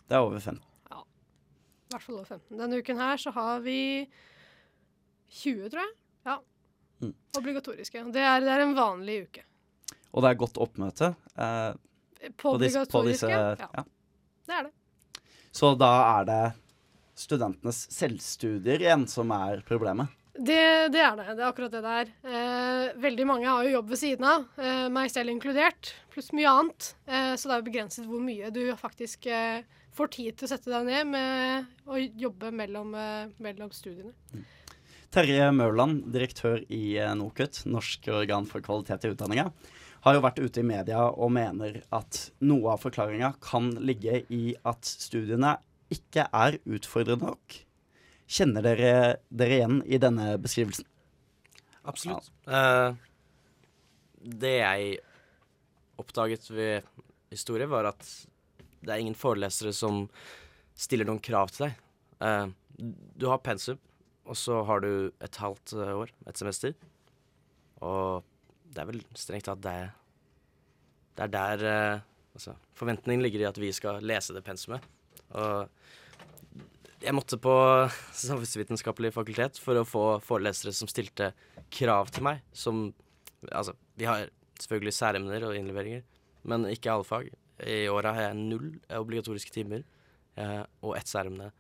Det 0.09 0.17
er 0.17 0.25
over 0.25 0.41
15. 0.41 0.63
Ja. 0.91 1.03
I 1.05 1.93
hvert 1.95 2.07
fall 2.07 2.17
over 2.17 2.31
15. 2.33 2.57
Denne 2.63 2.81
uken 2.81 2.97
her 3.05 3.21
så 3.21 3.35
har 3.37 3.61
vi 3.61 3.79
20, 5.37 5.69
tror 5.69 5.83
jeg. 5.85 5.93
Ja. 6.31 6.39
Mm. 7.05 7.13
Obligatoriske. 7.43 8.07
Det 8.15 8.25
er, 8.25 8.41
det 8.41 8.55
er 8.57 8.65
en 8.65 8.75
vanlig 8.79 9.21
uke. 9.29 9.45
Og 10.17 10.25
det 10.25 10.33
er 10.33 10.41
godt 10.41 10.57
oppmøte. 10.65 11.13
eh, 11.37 11.75
På 12.41 12.57
disse- 12.59 12.87
på 12.91 13.05
disse- 13.05 13.29
ja. 13.29 13.53
ja. 13.61 13.85
Det 14.49 14.55
er 14.55 14.63
det. 14.71 14.73
Så 15.57 15.73
da 15.81 15.91
er 16.19 16.29
det 16.29 16.43
studentenes 17.17 17.87
selvstudier 17.95 18.83
igjen 18.85 19.07
som 19.09 19.33
er 19.33 19.63
problemet. 19.67 20.13
Det, 20.37 20.93
det 20.93 21.01
er 21.01 21.15
det. 21.17 21.31
Det 21.33 21.41
er 21.41 21.47
akkurat 21.49 21.73
det 21.73 21.81
det 21.81 21.93
er. 22.03 22.11
Eh, 22.29 22.99
veldig 23.01 23.25
mange 23.29 23.49
har 23.49 23.65
jo 23.65 23.79
jobb 23.79 23.95
ved 23.95 24.01
siden 24.03 24.27
av, 24.29 24.45
eh, 24.61 24.83
meg 24.93 25.09
selv 25.09 25.33
inkludert, 25.33 25.95
pluss 26.13 26.29
mye 26.37 26.51
annet. 26.51 26.91
Eh, 27.09 27.33
så 27.41 27.49
det 27.49 27.55
er 27.55 27.63
jo 27.63 27.69
begrenset 27.71 28.11
hvor 28.11 28.21
mye 28.21 28.51
du 28.53 28.61
faktisk 28.77 29.31
eh, 29.33 29.65
får 29.97 30.13
tid 30.13 30.37
til 30.37 30.45
å 30.45 30.51
sette 30.53 30.69
deg 30.75 30.85
ned 30.91 31.09
med 31.15 31.89
å 31.89 32.03
jobbe 32.27 32.53
mellom, 32.53 32.93
eh, 33.01 33.33
mellom 33.41 33.73
studiene. 33.73 34.13
Terje 35.17 35.49
Mørland, 35.57 36.05
direktør 36.13 36.61
i 36.69 36.99
eh, 37.01 37.15
NOKUT, 37.17 37.63
Norsk 37.73 38.13
organ 38.13 38.45
for 38.51 38.61
kvalitet 38.61 39.09
i 39.09 39.15
utdanninga, 39.15 39.49
har 40.07 40.15
jo 40.15 40.23
vært 40.23 40.39
ute 40.39 40.63
i 40.63 40.67
media 40.67 41.09
og 41.11 41.33
mener 41.35 41.81
at 41.95 42.29
noe 42.47 42.77
av 42.77 42.83
forklaringa 42.85 43.33
kan 43.43 43.73
ligge 43.83 44.21
i 44.31 44.55
at 44.63 44.87
studiene 44.87 45.57
ikke 45.93 46.29
er 46.31 46.61
utfordrende 46.63 47.27
nok. 47.27 47.57
Kjenner 48.27 48.63
dere 48.63 48.93
dere 49.35 49.59
igjen 49.59 49.81
i 49.87 49.99
denne 50.03 50.33
beskrivelsen? 50.43 50.87
Absolutt. 51.87 52.31
Eh, 52.47 52.95
det 54.27 54.55
jeg 54.59 54.97
oppdaget 55.99 56.49
ved 56.51 56.87
historie, 57.31 57.67
var 57.71 57.91
at 57.91 58.07
det 58.83 58.93
er 58.93 59.03
ingen 59.03 59.19
forelesere 59.19 59.73
som 59.75 60.05
stiller 60.79 61.09
noen 61.09 61.23
krav 61.23 61.51
til 61.55 61.67
deg. 61.67 61.83
Uh, 62.23 62.49
du 63.17 63.27
har 63.31 63.43
pensum, 63.45 63.79
og 64.27 64.39
så 64.39 64.61
har 64.69 64.83
du 64.85 65.11
et 65.23 65.39
halvt 65.41 65.75
eh, 65.77 65.93
år, 66.03 66.13
et 66.29 66.39
semester. 66.39 66.75
Og 67.85 68.27
det 68.77 68.83
er 68.83 68.91
vel 68.91 69.01
strengt 69.17 69.49
tatt 69.49 69.63
det 69.65 69.77
Det 71.17 71.25
er 71.27 71.33
der 71.33 71.65
eh, 71.71 72.05
altså, 72.37 72.57
Forventningen 72.77 73.25
ligger 73.25 73.45
i 73.45 73.49
at 73.49 73.61
vi 73.61 73.73
skal 73.73 74.05
lese 74.05 74.37
det 74.37 74.45
pensumet. 74.45 74.85
Og 75.33 75.69
jeg 77.03 77.15
måtte 77.17 77.39
på 77.41 77.55
Samfunnsvitenskapelig 78.17 79.15
fakultet 79.15 79.61
for 79.63 79.81
å 79.81 79.89
få 79.89 80.05
forelesere 80.25 80.75
som 80.77 80.91
stilte 80.91 81.33
krav 81.73 82.13
til 82.13 82.29
meg. 82.29 82.45
Som 82.53 82.89
Altså, 83.53 83.77
vi 83.95 84.07
har 84.09 84.31
selvfølgelig 84.59 84.95
særemner 84.97 85.45
og 85.47 85.55
innleveringer, 85.55 86.01
men 86.49 86.65
ikke 86.73 86.91
alle 86.91 87.07
fag. 87.07 87.29
I 87.63 87.85
året 87.93 88.17
har 88.17 88.25
jeg 88.25 88.39
null 88.41 88.71
obligatoriske 88.97 89.53
timer 89.55 89.85
eh, 90.41 90.63
og 90.83 90.97
ett 90.97 91.07
særemne. 91.07 91.53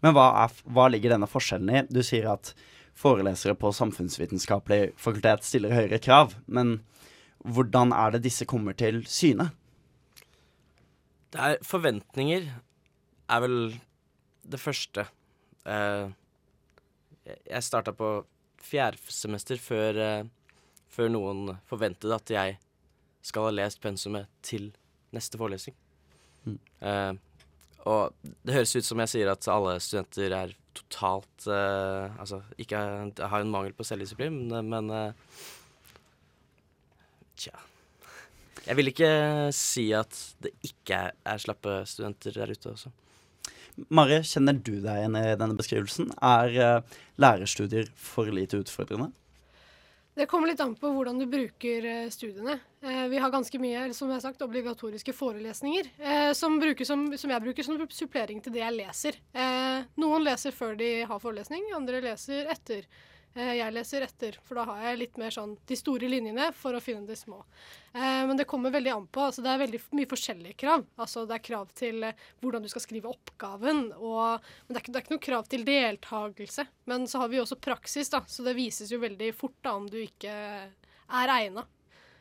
Men 0.00 0.14
hva, 0.14 0.28
er, 0.44 0.54
hva 0.72 0.86
ligger 0.88 1.14
denne 1.14 1.28
forskjellen 1.28 1.72
i? 1.74 1.82
Du 1.90 2.00
sier 2.06 2.30
at 2.30 2.52
forelesere 2.98 3.54
på 3.58 3.70
samfunnsvitenskapelig 3.74 4.92
fakultet 4.98 5.46
stiller 5.46 5.74
høyere 5.74 6.00
krav, 6.02 6.34
men 6.46 6.80
hvordan 7.46 7.92
er 7.94 8.16
det 8.16 8.24
disse 8.26 8.46
kommer 8.48 8.74
til 8.78 9.04
syne? 9.06 9.50
Det 11.32 11.44
er 11.44 11.60
forventninger 11.62 12.48
er 13.28 13.44
vel 13.44 13.58
det 14.48 14.60
første. 14.60 15.04
Uh, 15.66 16.10
jeg- 17.24 17.62
starta 17.62 17.92
på 17.92 18.24
fjerde 18.58 18.98
semester 19.08 19.56
før, 19.56 20.22
uh, 20.22 20.28
før 20.88 21.08
noen 21.08 21.58
forventet 21.68 22.14
at 22.14 22.30
jeg 22.30 22.58
skal 23.22 23.42
ha 23.42 23.50
lest 23.50 23.80
pensumet 23.80 24.26
til 24.42 24.72
neste 25.12 25.38
forelesning. 25.38 25.76
Mm. 26.44 26.58
Uh, 26.82 27.14
og 27.86 28.14
det 28.44 28.54
høres 28.54 28.76
ut 28.76 28.84
som 28.84 28.98
jeg 28.98 29.08
sier 29.08 29.30
at 29.30 29.48
alle 29.48 29.78
studenter 29.80 30.32
er 30.32 30.54
totalt 30.78 31.48
eh, 31.50 32.18
Altså 32.20 32.42
ikke 32.60 32.80
har 33.18 33.40
en 33.42 33.52
mangel 33.52 33.74
på 33.76 33.86
selvdisiplin, 33.86 34.38
men, 34.50 34.70
men 34.72 34.92
eh, 34.94 35.42
Tja. 37.38 37.54
Jeg 38.66 38.76
vil 38.76 38.90
ikke 38.90 39.10
si 39.54 39.86
at 39.96 40.16
det 40.42 40.50
ikke 40.66 40.96
er, 41.14 41.38
slappe 41.40 41.80
studenter 41.88 42.34
der 42.34 42.50
ute 42.50 42.72
også. 42.72 42.90
Mari, 43.94 44.18
kjenner 44.26 44.58
du 44.58 44.74
deg 44.82 45.04
igjen 45.04 45.16
i 45.20 45.36
denne 45.38 45.56
beskrivelsen? 45.56 46.10
Er 46.18 46.58
eh, 46.64 46.96
lærerstudier 47.22 47.88
for 47.94 48.28
lite 48.34 48.58
utfordrende? 48.64 49.12
Det 50.18 50.26
kommer 50.26 50.48
litt 50.50 50.60
an 50.60 50.72
på 50.74 50.88
hvordan 50.90 51.20
du 51.20 51.28
bruker 51.30 51.84
eh, 51.86 52.08
studiene. 52.10 52.56
Eh, 52.82 53.04
vi 53.06 53.20
har 53.22 53.30
ganske 53.30 53.58
mye 53.62 53.84
som 53.94 54.08
jeg 54.10 54.18
har 54.18 54.24
sagt, 54.24 54.40
obligatoriske 54.42 55.12
forelesninger 55.14 55.92
eh, 55.94 56.30
som, 56.34 56.56
bruker, 56.58 56.88
som, 56.88 57.04
som 57.14 57.30
jeg 57.30 57.44
bruker 57.44 57.66
som 57.66 57.78
supplering 57.86 58.40
til 58.42 58.56
det 58.56 58.64
jeg 58.64 58.74
leser. 58.80 59.20
Noen 60.02 60.26
leser 60.26 60.56
før 60.56 60.74
de 60.80 60.90
har 61.06 61.22
forelesning, 61.22 61.70
andre 61.76 62.02
leser 62.02 62.50
etter. 62.50 62.82
Eh, 63.36 63.54
jeg 63.58 63.74
leser 63.74 64.04
etter, 64.06 64.38
for 64.46 64.58
da 64.58 64.64
har 64.70 64.84
jeg 64.86 65.00
litt 65.02 65.18
mer 65.20 65.34
sånn 65.34 65.54
de 65.68 65.76
store 65.78 66.08
linjene 66.10 66.48
for 66.56 66.74
å 66.74 66.82
finne 66.82 67.06
de 67.06 67.16
små. 67.18 67.42
Eh, 67.92 68.24
men 68.28 68.38
det 68.38 68.48
kommer 68.48 68.72
veldig 68.74 68.92
an 68.94 69.06
på. 69.06 69.26
altså 69.28 69.44
Det 69.44 69.52
er 69.52 69.62
veldig 69.62 69.80
mye 69.98 70.10
forskjellige 70.10 70.58
krav. 70.64 70.86
Altså 70.96 71.24
Det 71.28 71.36
er 71.36 71.46
krav 71.50 71.72
til 71.78 72.08
eh, 72.08 72.26
hvordan 72.42 72.64
du 72.64 72.70
skal 72.72 72.84
skrive 72.84 73.12
oppgaven, 73.12 73.84
og, 73.96 74.44
men 74.66 74.74
det 74.74 74.80
er, 74.80 74.84
ikke, 74.84 74.92
det 74.92 75.00
er 75.00 75.06
ikke 75.06 75.16
noe 75.16 75.26
krav 75.28 75.50
til 75.52 75.66
deltakelse. 75.68 76.68
Men 76.90 77.08
så 77.10 77.22
har 77.22 77.32
vi 77.32 77.42
også 77.42 77.60
praksis, 77.62 78.10
da, 78.14 78.22
så 78.26 78.46
det 78.46 78.56
vises 78.58 78.92
jo 78.92 79.02
veldig 79.02 79.32
fort 79.36 79.58
da 79.62 79.76
om 79.78 79.90
du 79.90 80.00
ikke 80.02 80.32
er 80.32 81.34
egna. 81.38 81.66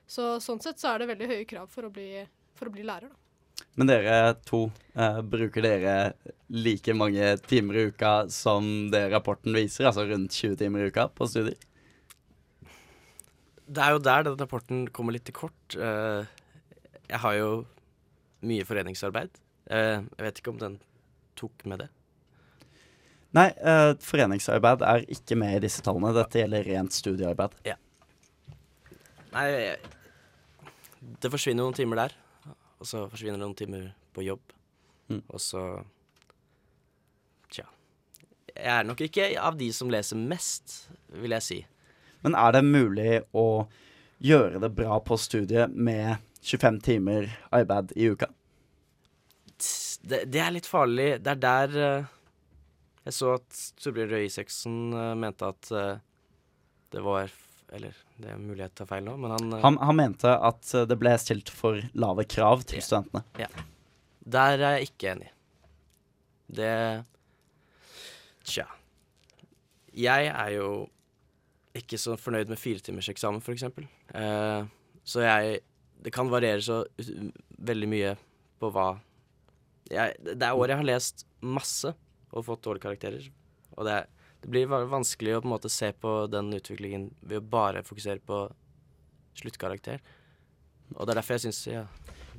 Så 0.07 0.37
sånn 0.43 0.61
sett 0.63 0.79
så 0.79 0.93
er 0.93 1.01
det 1.01 1.11
veldig 1.13 1.31
høye 1.33 1.47
krav 1.47 1.71
for 1.71 1.87
å 1.87 1.93
bli, 1.93 2.11
for 2.55 2.69
å 2.69 2.75
bli 2.75 2.85
lærer. 2.87 3.09
da. 3.11 3.26
Men 3.77 3.91
dere 3.91 4.33
to, 4.47 4.71
eh, 4.97 5.19
bruker 5.21 5.61
dere 5.61 5.95
like 6.49 6.93
mange 6.97 7.37
timer 7.45 7.77
i 7.77 7.83
uka 7.91 8.13
som 8.33 8.89
det 8.89 9.03
rapporten 9.13 9.53
viser, 9.53 9.85
altså 9.85 10.07
rundt 10.09 10.33
20 10.33 10.57
timer 10.57 10.81
i 10.81 10.89
uka 10.89 11.07
på 11.13 11.27
studier? 11.29 11.59
Det 13.67 13.83
er 13.83 13.93
jo 13.93 14.01
der 14.01 14.25
den 14.25 14.39
rapporten 14.39 14.87
kommer 14.89 15.13
litt 15.13 15.27
til 15.29 15.37
kort. 15.37 15.75
Eh, 15.75 16.25
jeg 17.07 17.21
har 17.21 17.37
jo 17.37 17.51
mye 18.47 18.65
foreningsarbeid. 18.65 19.29
Eh, 19.69 20.01
jeg 20.01 20.25
vet 20.25 20.41
ikke 20.41 20.55
om 20.55 20.61
den 20.61 20.79
tok 21.37 21.65
med 21.69 21.85
det. 21.85 21.89
Nei, 23.37 23.51
eh, 23.61 23.93
foreningsarbeid 24.01 24.81
er 24.81 25.05
ikke 25.05 25.37
med 25.37 25.57
i 25.59 25.65
disse 25.67 25.83
tallene. 25.85 26.15
Dette 26.15 26.41
gjelder 26.41 26.65
rent 26.65 26.95
studiearbeid. 26.95 27.59
Ja. 27.67 27.75
Nei, 29.35 29.75
det 31.21 31.29
forsvinner 31.29 31.67
noen 31.67 31.77
timer 31.77 32.07
der. 32.07 32.23
Og 32.77 32.89
så 32.89 33.05
forsvinner 33.09 33.41
noen 33.41 33.55
timer 33.57 33.91
på 34.13 34.25
jobb. 34.25 34.53
Og 35.15 35.41
så 35.41 35.63
Tja. 37.53 37.65
Jeg 38.53 38.73
er 38.73 38.87
nok 38.87 39.01
ikke 39.05 39.31
av 39.39 39.57
de 39.59 39.71
som 39.73 39.91
leser 39.91 40.19
mest, 40.19 40.89
vil 41.15 41.35
jeg 41.37 41.45
si. 41.45 41.59
Men 42.25 42.35
er 42.35 42.57
det 42.57 42.63
mulig 42.65 43.11
å 43.37 43.67
gjøre 44.17 44.59
det 44.63 44.71
bra 44.75 44.97
på 44.99 45.17
studiet 45.21 45.73
med 45.73 46.17
25 46.41 46.81
timer 46.83 47.29
arbeid 47.53 47.93
i 47.95 48.09
uka? 48.11 48.29
Det, 50.01 50.25
det 50.29 50.41
er 50.41 50.53
litt 50.53 50.69
farlig. 50.69 51.09
Det 51.23 51.33
er 51.33 51.41
der 51.41 51.77
eh, 51.83 52.13
jeg 53.07 53.15
så 53.15 53.37
at 53.37 53.59
Torbjørn 53.79 54.11
Røe 54.11 54.27
Isaksen 54.27 54.77
eh, 54.91 55.13
mente 55.19 55.47
at 55.47 55.71
eh, 55.71 55.99
det 56.91 57.03
var 57.05 57.31
Eller 57.75 57.95
det 58.17 58.29
er 58.31 58.37
mulighet 58.39 58.71
til 58.75 58.85
å 58.85 58.87
ta 58.87 58.89
feil 58.95 59.03
nå, 59.03 59.17
men 59.19 59.33
han 59.35 59.53
eh, 59.57 59.61
Han, 59.65 59.77
han 59.83 59.97
mente 59.99 60.31
at 60.31 60.69
eh, 60.77 60.85
det 60.87 60.95
ble 61.01 61.11
stilt 61.19 61.49
for 61.51 61.81
lave 61.99 62.23
krav 62.29 62.63
til 62.69 62.79
studentene. 62.85 63.25
Ja. 63.41 63.49
Der 64.27 64.55
er 64.59 64.77
jeg 64.77 64.89
ikke 64.91 65.11
enig. 65.15 65.29
Det 66.47 66.71
Tja. 68.47 68.63
Jeg 69.97 70.29
er 70.31 70.51
jo 70.55 70.67
ikke 71.77 71.99
så 71.99 72.15
fornøyd 72.19 72.49
med 72.49 72.59
firetimerseksamen, 72.61 73.41
f.eks. 73.43 73.65
Eh, 74.15 74.69
så 75.07 75.23
jeg 75.25 75.59
Det 76.03 76.13
kan 76.13 76.29
variere 76.29 76.61
så 76.61 76.83
veldig 77.67 77.87
mye 77.89 78.11
på 78.61 78.69
hva 78.71 78.99
jeg, 79.89 80.13
Det 80.21 80.43
er 80.45 80.53
året 80.53 80.73
jeg 80.75 80.77
har 80.81 80.87
lest 80.87 81.25
masse 81.41 81.91
og 82.31 82.43
fått 82.45 82.61
dårlige 82.63 82.83
karakterer. 82.85 83.27
Og 83.77 83.85
det, 83.87 83.93
er- 84.01 84.07
det 84.41 84.51
blir 84.53 84.67
vanskelig 84.69 85.37
å 85.37 85.41
på 85.41 85.49
en 85.49 85.55
måte 85.55 85.71
se 85.73 85.91
på 85.93 86.13
den 86.31 86.51
utviklingen 86.53 87.09
ved 87.21 87.41
å 87.41 87.49
bare 87.55 87.85
fokusere 87.85 88.21
på 88.23 88.45
sluttkarakter. 89.37 90.01
Og 90.95 91.05
det 91.05 91.13
er 91.13 91.19
derfor 91.19 91.37
jeg 91.37 91.47
syns 91.47 91.63
ja, 91.67 91.85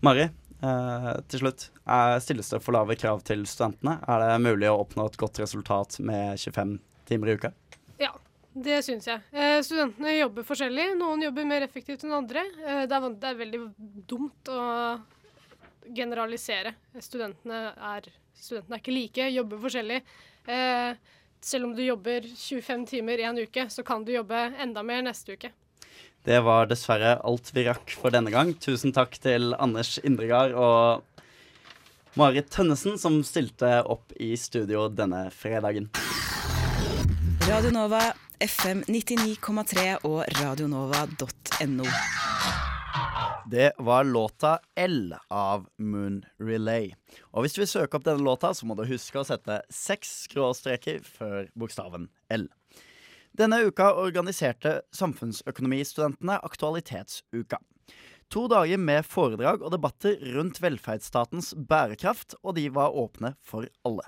Mari, 0.05 0.29
eh, 0.63 1.11
til 1.29 1.43
slutt. 1.43 1.69
Er, 1.85 2.19
stilles 2.23 2.51
det 2.53 2.63
for 2.65 2.77
lave 2.77 2.97
krav 2.99 3.25
til 3.27 3.43
studentene? 3.51 3.99
Er 4.07 4.25
det 4.25 4.39
mulig 4.45 4.71
å 4.71 4.79
oppnå 4.85 5.09
et 5.09 5.19
godt 5.21 5.41
resultat 5.43 5.99
med 6.01 6.39
25 6.39 6.79
timer 7.11 7.33
i 7.33 7.37
uka? 7.39 7.53
Ja, 7.99 8.13
det 8.55 8.81
syns 8.87 9.09
jeg. 9.11 9.23
Eh, 9.33 9.59
studentene 9.67 10.17
jobber 10.17 10.47
forskjellig. 10.47 10.93
Noen 11.01 11.27
jobber 11.27 11.47
mer 11.51 11.67
effektivt 11.67 12.07
enn 12.07 12.17
andre. 12.21 12.47
Eh, 12.63 12.85
det, 12.87 12.95
er, 12.97 13.13
det 13.21 13.31
er 13.31 13.43
veldig 13.43 13.63
dumt 14.11 14.53
å 14.55 14.63
generalisere. 15.95 16.75
Studentene 17.03 17.73
er, 17.91 18.09
studentene 18.37 18.79
er 18.79 18.83
ikke 18.83 18.97
like, 18.97 19.31
jobber 19.35 19.63
forskjellig. 19.67 20.03
Eh, 20.49 21.15
selv 21.45 21.69
om 21.69 21.75
du 21.77 21.83
jobber 21.85 22.27
25 22.27 22.87
timer 22.87 23.21
i 23.21 23.27
en 23.29 23.39
uke, 23.39 23.69
så 23.71 23.85
kan 23.87 24.05
du 24.05 24.13
jobbe 24.13 24.39
enda 24.61 24.83
mer 24.87 25.03
neste 25.07 25.37
uke. 25.39 25.53
Det 26.27 26.41
var 26.45 26.67
dessverre 26.69 27.17
alt 27.25 27.53
vi 27.55 27.65
rakk 27.69 27.95
for 27.97 28.13
denne 28.13 28.33
gang. 28.35 28.53
Tusen 28.61 28.93
takk 28.93 29.15
til 29.23 29.55
Anders 29.57 29.97
Indregard 30.03 30.53
og 30.53 31.05
Marit 32.19 32.51
Tønnesen, 32.51 32.99
som 32.99 33.21
stilte 33.25 33.79
opp 33.87 34.13
i 34.19 34.35
studio 34.37 34.89
denne 34.91 35.29
fredagen. 35.33 35.89
Radio 37.49 37.71
Nova, 37.73 38.03
FM 38.45 38.83
99,3 38.91 39.87
og 40.05 40.25
radionova.no. 40.43 41.87
Det 43.51 43.73
var 43.79 44.05
låta 44.05 44.59
L 44.77 45.15
av 45.29 45.69
Moon 45.79 46.19
Relay. 46.37 46.91
Og 47.33 47.45
hvis 47.45 47.55
du 47.57 47.63
vil 47.63 47.71
søke 47.71 47.97
opp 47.97 48.05
denne 48.05 48.21
låta, 48.21 48.51
så 48.53 48.67
må 48.69 48.75
du 48.77 48.83
huske 48.85 49.17
å 49.17 49.25
sette 49.25 49.63
seks 49.73 50.11
skråstreker 50.27 50.99
før 51.07 51.49
bokstaven 51.57 52.11
L. 52.35 52.45
Denne 53.33 53.63
uka 53.65 53.95
organiserte 54.03 54.83
Samfunnsøkonomistudentene 54.93 56.37
Aktualitetsuka. 56.45 57.63
To 58.37 58.45
dager 58.53 58.85
med 58.85 59.09
foredrag 59.09 59.65
og 59.65 59.73
debatter 59.73 60.21
rundt 60.35 60.61
velferdsstatens 60.61 61.55
bærekraft, 61.57 62.37
og 62.45 62.59
de 62.61 62.69
var 62.69 62.93
åpne 62.93 63.33
for 63.41 63.65
alle. 63.89 64.05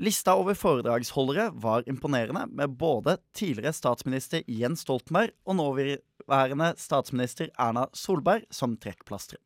Lista 0.00 0.32
over 0.34 0.54
foredragsholdere 0.54 1.50
var 1.52 1.82
imponerende, 1.88 2.46
med 2.46 2.70
både 2.70 3.18
tidligere 3.36 3.72
statsminister 3.76 4.40
Jens 4.48 4.80
Stoltenberg 4.86 5.34
og 5.44 5.58
nåværende 5.58 6.70
statsminister 6.80 7.50
Erna 7.60 7.82
Solberg 7.92 8.46
som 8.48 8.78
trekkplastre. 8.80 9.36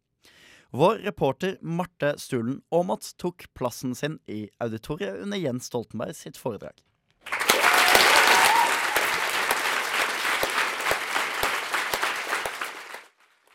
Vår 0.71 1.03
reporter 1.09 1.57
Marte 1.59 2.13
Stulen 2.23 2.61
Aamodt 2.71 3.11
tok 3.19 3.49
plassen 3.59 3.99
sin 3.99 4.21
i 4.31 4.45
auditoriet 4.63 5.25
under 5.25 5.43
Jens 5.43 5.67
Stoltenberg 5.73 6.15
sitt 6.15 6.39
foredrag. 6.39 6.79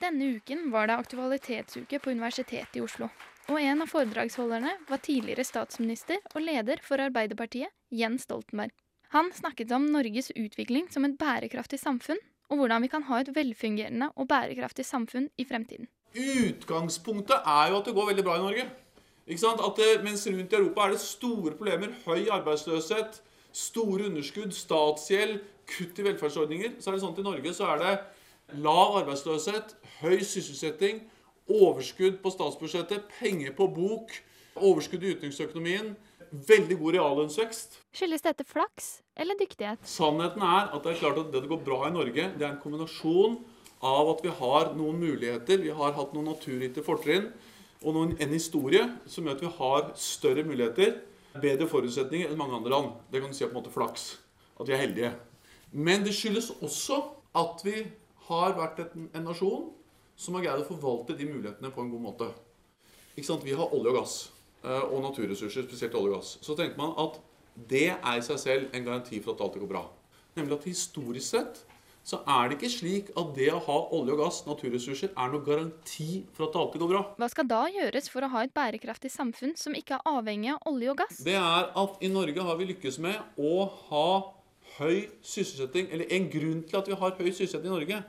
Denne 0.04 0.34
uken 0.36 0.68
var 0.76 0.92
det 0.92 1.00
aktualitetsuke 1.00 2.04
på 2.04 2.12
Universitetet 2.12 2.76
i 2.76 2.84
Oslo. 2.84 3.08
Og 3.50 3.58
en 3.58 3.82
av 3.82 3.90
foredragsholderne 3.90 4.76
var 4.86 5.00
tidligere 5.02 5.42
statsminister 5.48 6.20
og 6.36 6.44
leder 6.44 6.82
for 6.86 7.02
Arbeiderpartiet, 7.02 7.74
Jens 7.90 8.28
Stoltenberg. 8.28 8.76
Han 9.10 9.32
snakket 9.34 9.72
om 9.74 9.88
Norges 9.90 10.30
utvikling 10.38 10.86
som 10.94 11.08
et 11.08 11.16
bærekraftig 11.18 11.80
samfunn, 11.82 12.22
og 12.54 12.62
hvordan 12.62 12.86
vi 12.86 12.92
kan 12.94 13.08
ha 13.10 13.24
et 13.24 13.32
velfungerende 13.34 14.12
og 14.14 14.30
bærekraftig 14.30 14.86
samfunn 14.86 15.32
i 15.42 15.48
fremtiden. 15.50 15.90
Utgangspunktet 16.14 17.42
er 17.42 17.74
jo 17.74 17.82
at 17.82 17.90
det 17.90 17.98
går 17.98 18.12
veldig 18.12 18.28
bra 18.30 18.38
i 18.38 18.46
Norge. 18.46 18.70
At 19.30 19.84
mens 20.06 20.28
rundt 20.30 20.54
i 20.54 20.58
Europa 20.58 20.86
er 20.86 20.94
det 20.94 21.02
store 21.02 21.58
problemer, 21.58 21.92
høy 22.06 22.30
arbeidsløshet, 22.34 23.22
store 23.54 24.10
underskudd, 24.10 24.54
statsgjeld, 24.54 25.40
kutt 25.70 25.98
i 25.98 26.06
velferdsordninger, 26.06 26.78
så 26.78 26.90
er 26.90 26.98
det 26.98 27.02
sånn 27.02 27.14
at 27.18 27.22
i 27.22 27.30
Norge 27.32 27.54
så 27.58 27.74
er 27.74 27.82
det 27.82 28.62
lav 28.62 28.98
arbeidsløshet, 29.04 29.76
høy 30.02 30.18
sysselsetting, 30.22 31.08
overskudd 31.50 32.22
på 32.24 32.32
statsbudsjettet, 32.34 33.10
penger 33.20 33.54
på 33.58 33.68
bok, 33.74 34.14
overskudd 34.56 35.04
i 35.04 35.14
utenriksøkonomien, 35.16 35.94
veldig 36.30 36.78
god 36.80 36.98
reallønnsvekst. 36.98 37.80
Skyldes 37.96 38.26
dette 38.26 38.46
flaks 38.46 39.00
eller 39.20 39.38
dyktighet? 39.40 39.82
Sannheten 39.88 40.44
er 40.46 40.70
at 40.76 40.84
det 40.86 40.94
er 40.94 41.00
klart 41.02 41.22
at 41.22 41.32
det 41.34 41.44
det 41.44 41.52
går 41.52 41.64
bra 41.66 41.88
i 41.88 41.94
Norge, 41.96 42.28
det 42.38 42.46
er 42.46 42.52
en 42.54 42.62
kombinasjon 42.62 43.40
av 43.86 44.12
at 44.14 44.24
vi 44.26 44.34
har 44.42 44.74
noen 44.78 45.00
muligheter, 45.00 45.62
vi 45.64 45.74
har 45.74 45.96
hatt 45.96 46.14
noen 46.14 46.30
naturgitte 46.34 46.84
fortrinn, 46.86 47.32
og 47.80 47.96
noen, 47.96 48.18
en 48.20 48.36
historie 48.36 48.84
som 49.08 49.26
gjør 49.26 49.38
at 49.38 49.46
vi 49.46 49.54
har 49.60 49.86
større 49.96 50.44
muligheter, 50.44 50.98
bedre 51.40 51.68
forutsetninger 51.70 52.28
enn 52.28 52.40
mange 52.40 52.58
andre 52.58 52.74
land. 52.74 52.92
Det 53.12 53.22
kan 53.22 53.32
du 53.32 53.38
si 53.38 53.46
er 53.46 53.52
på 53.52 53.56
en 53.56 53.62
måte 53.62 53.74
flaks. 53.74 54.10
At 54.60 54.68
vi 54.68 54.76
er 54.76 54.82
heldige. 54.84 55.12
Men 55.72 56.04
det 56.04 56.16
skyldes 56.18 56.50
også 56.60 57.00
at 57.40 57.62
vi 57.64 57.86
har 58.28 58.56
vært 58.58 58.82
en, 58.84 59.08
en 59.16 59.30
nasjon 59.30 59.70
som 60.20 60.36
har 60.36 60.46
greid 60.46 60.66
å 60.66 60.68
forvalte 60.68 61.16
de 61.16 61.30
mulighetene 61.30 61.72
på 61.72 61.86
en 61.86 61.94
god 61.94 62.04
måte. 62.04 62.28
Ikke 63.16 63.28
sant? 63.30 63.46
Vi 63.48 63.56
har 63.56 63.74
olje 63.76 63.94
og 63.94 64.00
gass 64.02 64.18
eh, 64.66 64.84
og 64.90 65.02
naturressurser, 65.08 65.68
spesielt 65.68 65.96
olje 65.96 66.12
og 66.12 66.20
gass. 66.20 66.36
Så 66.44 66.58
tenker 66.60 66.80
man 66.80 66.94
at 67.00 67.20
det 67.70 67.88
er 67.96 68.20
i 68.20 68.24
seg 68.24 68.40
selv 68.40 68.76
en 68.76 68.86
garanti 68.86 69.20
for 69.24 69.36
at 69.36 69.44
alt 69.46 69.60
går 69.60 69.72
bra. 69.72 69.86
Nemlig 70.38 70.60
at 70.60 70.70
historisk 70.70 71.28
sett 71.32 71.64
så 72.10 72.22
er 72.32 72.50
det 72.50 72.58
ikke 72.58 72.72
slik 72.74 73.10
at 73.20 73.34
det 73.36 73.50
å 73.54 73.60
ha 73.62 73.78
olje 73.94 74.16
og 74.16 74.22
gass, 74.24 74.40
naturressurser, 74.48 75.12
er 75.14 75.32
noe 75.34 75.46
garanti 75.46 76.24
for 76.34 76.48
at 76.48 76.56
det 76.56 76.62
alltid 76.64 76.84
går 76.84 76.92
bra. 76.94 77.02
Hva 77.22 77.30
skal 77.30 77.50
da 77.50 77.60
gjøres 77.70 78.10
for 78.10 78.26
å 78.26 78.32
ha 78.34 78.44
et 78.46 78.54
bærekraftig 78.56 79.12
samfunn 79.14 79.54
som 79.60 79.76
ikke 79.78 80.00
er 80.00 80.10
avhengig 80.10 80.54
av 80.56 80.72
olje 80.72 80.94
og 80.94 81.02
gass? 81.04 81.20
Det 81.28 81.36
er 81.38 81.70
at 81.84 82.06
i 82.06 82.12
Norge 82.12 82.46
har 82.48 82.58
vi 82.60 82.70
lykkes 82.72 83.02
med 83.04 83.20
å 83.38 83.68
ha 83.92 84.08
høy 84.80 85.10
sysselsetting, 85.22 85.92
eller 85.94 86.10
en 86.16 86.32
grunn 86.32 86.64
til 86.66 86.80
at 86.80 86.90
vi 86.90 86.98
har 86.98 87.20
høy 87.20 87.30
sysselsetting 87.30 87.70
i 87.70 87.76
Norge, 87.76 88.02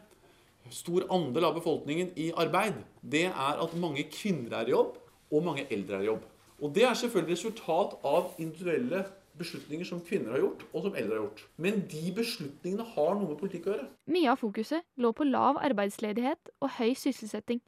stor 0.70 1.06
andel 1.12 1.48
av 1.48 1.56
befolkningen 1.56 2.12
i 2.20 2.30
arbeid, 2.38 2.82
det 3.02 3.26
er 3.30 3.62
at 3.64 3.78
mange 3.80 4.04
kvinner 4.12 4.60
er 4.60 4.70
i 4.70 4.74
jobb, 4.74 4.98
og 5.30 5.46
mange 5.46 5.66
eldre 5.70 5.98
er 5.98 6.04
i 6.04 6.10
jobb. 6.10 6.26
Og 6.60 6.74
det 6.76 6.84
er 6.84 6.98
selvfølgelig 6.98 7.38
resultat 7.38 7.96
av 8.04 8.34
individuelle 8.42 9.04
beslutninger 9.40 9.88
som 9.88 10.02
kvinner 10.04 10.34
har 10.34 10.44
gjort, 10.44 10.64
og 10.74 10.84
som 10.84 10.96
eldre 10.98 11.16
har 11.16 11.24
gjort. 11.24 11.42
Men 11.56 11.82
de 11.90 12.12
beslutningene 12.16 12.86
har 12.94 13.14
noe 13.16 13.30
med 13.30 13.40
politikk 13.40 13.68
å 13.68 13.74
gjøre. 13.74 13.88
Mye 14.12 14.32
av 14.32 14.40
fokuset 14.42 14.86
lå 15.00 15.12
på 15.16 15.26
lav 15.28 15.60
arbeidsledighet 15.64 16.52
og 16.60 16.74
høy 16.76 16.92
sysselsetting. 16.98 17.62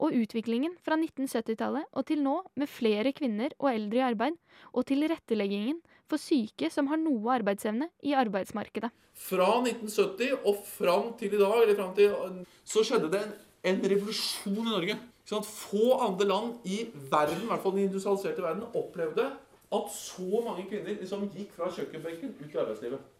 Og 0.00 0.16
utviklingen 0.16 0.78
fra 0.80 0.96
1970-tallet 0.96 1.90
og 1.92 2.06
til 2.08 2.22
nå, 2.24 2.38
med 2.56 2.70
flere 2.72 3.12
kvinner 3.12 3.52
og 3.58 3.68
eldre 3.74 4.00
i 4.00 4.06
arbeid, 4.06 4.38
og 4.72 4.86
tilretteleggingen 4.88 5.82
for 6.10 6.20
syke 6.20 6.70
som 6.72 6.90
har 6.90 7.00
noe 7.00 7.36
arbeidsevne 7.38 7.90
i 8.06 8.16
arbeidsmarkedet. 8.18 8.90
Fra 9.20 9.48
1970 9.62 10.46
og 10.48 10.58
fram 10.66 11.12
til 11.20 11.36
i 11.36 11.40
dag, 11.40 11.62
eller 11.62 11.94
til, 11.96 12.42
så 12.64 12.84
skjedde 12.86 13.12
det 13.12 13.22
en, 13.22 13.32
en 13.72 13.80
revolusjon 13.92 14.60
i 14.60 14.68
Norge. 14.70 14.98
Sånn 15.28 15.44
at 15.44 15.50
Få 15.50 15.94
andre 16.02 16.26
land 16.26 16.66
i 16.66 16.82
verden, 17.12 17.44
i 17.44 17.50
hvert 17.50 17.62
fall 17.62 17.76
den 17.76 17.86
industrialiserte 17.86 18.42
verden, 18.42 18.66
opplevde 18.74 19.28
at 19.70 19.90
så 19.94 20.42
mange 20.42 20.66
kvinner 20.66 20.96
liksom 20.98 21.28
gikk 21.30 21.52
fra 21.54 21.70
kjøkkenbenken 21.70 22.34
ut 22.40 22.54
i 22.54 22.58
arbeidslivet. 22.58 23.10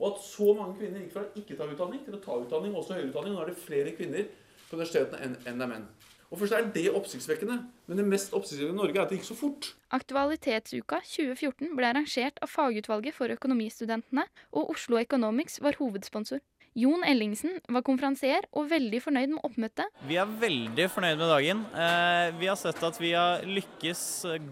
Og 0.00 0.06
at 0.08 0.22
så 0.24 0.54
mange 0.56 0.78
kvinner 0.80 1.04
gikk 1.04 1.12
fra 1.14 1.26
ikke 1.38 1.58
ta 1.58 1.68
utdanning 1.70 2.02
til 2.06 2.16
å 2.16 2.22
ta 2.24 2.38
utdanning, 2.40 2.74
også 2.74 2.96
høyere 2.96 3.10
utdanning. 3.12 3.36
Nå 3.36 3.44
er 3.44 3.52
det 3.52 3.60
flere 3.60 3.92
kvinner 3.94 4.26
på 4.66 4.78
universitetene 4.78 5.28
enn 5.28 5.60
det 5.60 5.66
er 5.66 5.70
menn. 5.70 5.86
Og 6.30 6.38
først 6.38 6.54
er 6.54 6.68
det 6.70 6.86
oppsiktsvekkende, 6.94 7.56
men 7.90 7.98
det 7.98 8.06
mest 8.06 8.34
oppsiktsvekkende 8.36 8.78
i 8.78 8.82
Norge 8.84 9.00
er 9.00 9.02
at 9.02 9.10
det 9.10 9.18
gikk 9.18 9.26
så 9.32 9.36
fort. 9.38 9.72
Aktualitetsuka 9.96 11.00
2014 11.02 11.72
ble 11.74 11.88
arrangert 11.88 12.38
av 12.38 12.52
Fagutvalget 12.52 13.16
for 13.16 13.34
økonomistudentene, 13.34 14.28
og 14.54 14.70
Oslo 14.76 15.00
Economics 15.02 15.58
var 15.64 15.78
hovedsponsor. 15.80 16.38
Jon 16.78 17.02
Ellingsen 17.02 17.56
var 17.66 17.82
konferansier 17.82 18.44
og 18.54 18.68
veldig 18.70 19.00
fornøyd 19.02 19.32
med 19.32 19.42
oppmøtet. 19.42 19.90
Vi 20.06 20.20
er 20.22 20.38
veldig 20.38 20.86
fornøyd 20.94 21.18
med 21.18 21.32
dagen. 21.32 21.64
Eh, 21.74 22.30
vi 22.38 22.46
har 22.46 22.58
sett 22.60 22.78
at 22.86 23.02
vi 23.02 23.10
har 23.10 23.42
lykkes 23.42 24.04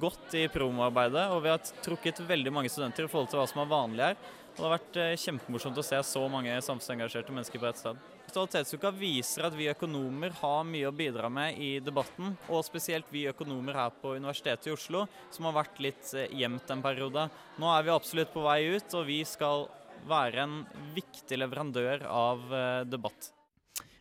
godt 0.02 0.34
i 0.34 0.48
promoarbeidet, 0.50 1.28
og 1.30 1.44
vi 1.46 1.54
har 1.54 1.62
trukket 1.86 2.24
veldig 2.26 2.56
mange 2.58 2.74
studenter 2.74 3.06
i 3.06 3.12
forhold 3.12 3.30
til 3.30 3.38
hva 3.38 3.46
som 3.46 3.62
er 3.62 3.70
vanlig 3.70 4.08
her. 4.10 4.18
Og 4.50 4.58
det 4.58 4.66
har 4.66 4.74
vært 4.80 4.98
eh, 5.04 5.16
kjempemorsomt 5.22 5.78
å 5.78 5.86
se 5.86 6.02
så 6.10 6.26
mange 6.32 6.58
samfunnsengasjerte 6.58 7.38
mennesker 7.38 7.62
på 7.62 7.70
ett 7.70 7.86
sted. 7.86 8.06
Aktualitetsuka 8.28 8.90
viser 8.92 9.46
at 9.46 9.54
vi 9.56 9.70
økonomer 9.70 10.34
har 10.42 10.66
mye 10.68 10.90
å 10.90 10.92
bidra 10.92 11.30
med 11.32 11.56
i 11.64 11.78
debatten, 11.80 12.34
og 12.52 12.60
spesielt 12.66 13.08
vi 13.08 13.22
økonomer 13.30 13.78
her 13.78 13.94
på 14.02 14.12
Universitetet 14.18 14.68
i 14.68 14.74
Oslo, 14.74 15.06
som 15.32 15.46
har 15.48 15.54
vært 15.56 15.80
litt 15.80 16.10
eh, 16.12 16.28
gjemt 16.36 16.68
en 16.68 16.82
periode. 16.84 17.24
Nå 17.56 17.70
er 17.72 17.86
vi 17.86 17.94
absolutt 17.94 18.34
på 18.34 18.44
vei 18.44 18.58
ut, 18.74 18.98
og 18.98 19.08
vi 19.08 19.22
skal 19.24 19.64
være 20.10 20.44
en 20.44 20.58
viktig 20.92 21.40
leverandør 21.40 22.04
av 22.04 22.44
eh, 22.52 22.82
debatt. 22.84 23.30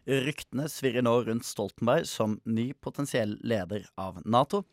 Ryktene 0.07 0.67
svirrer 0.71 1.07
nå 1.07 1.15
rundt 1.29 1.47
Stoltenberg 1.47 2.03
som 2.11 2.35
ny 2.43 2.73
potensiell 2.83 3.39
leder 3.47 3.87
av 3.95 4.19
Nato. 4.27 4.65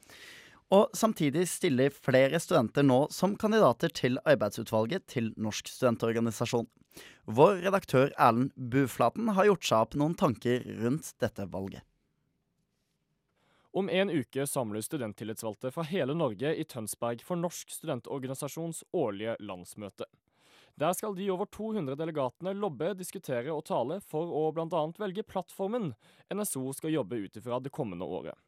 Og 0.74 0.90
samtidig 0.96 1.44
stiller 1.46 1.92
flere 1.94 2.40
studenter 2.42 2.82
nå 2.82 3.04
som 3.14 3.36
kandidater 3.38 3.92
til 3.94 4.16
arbeidsutvalget 4.26 5.06
til 5.12 5.30
Norsk 5.38 5.68
studentorganisasjon. 5.70 6.66
Vår 7.30 7.60
redaktør 7.62 8.10
Erlend 8.18 8.50
Buflaten 8.56 9.30
har 9.36 9.46
gjort 9.46 9.66
seg 9.68 9.84
opp 9.84 9.94
noen 10.00 10.16
tanker 10.18 10.64
rundt 10.80 11.12
dette 11.22 11.46
valget. 11.52 11.84
Om 13.74 13.88
en 13.90 14.10
uke 14.10 14.46
samler 14.46 14.84
studenttillitsvalgte 14.86 15.72
fra 15.74 15.82
hele 15.88 16.14
Norge 16.14 16.52
i 16.54 16.66
Tønsberg 16.70 17.22
for 17.26 17.38
Norsk 17.38 17.72
studentorganisasjons 17.74 18.84
årlige 18.94 19.34
landsmøte. 19.42 20.06
Der 20.78 20.94
skal 20.94 21.14
de 21.14 21.26
over 21.30 21.46
200 21.50 21.98
delegatene 21.98 22.54
lobbe, 22.54 22.92
diskutere 22.98 23.54
og 23.54 23.64
tale 23.66 24.00
for 24.02 24.30
å 24.30 24.48
bl.a. 24.54 24.82
velge 24.98 25.26
plattformen 25.26 25.92
NSO 26.34 26.72
skal 26.74 26.94
jobbe 26.94 27.18
ut 27.26 27.38
ifra 27.38 27.60
det 27.62 27.74
kommende 27.74 28.06
året. 28.06 28.38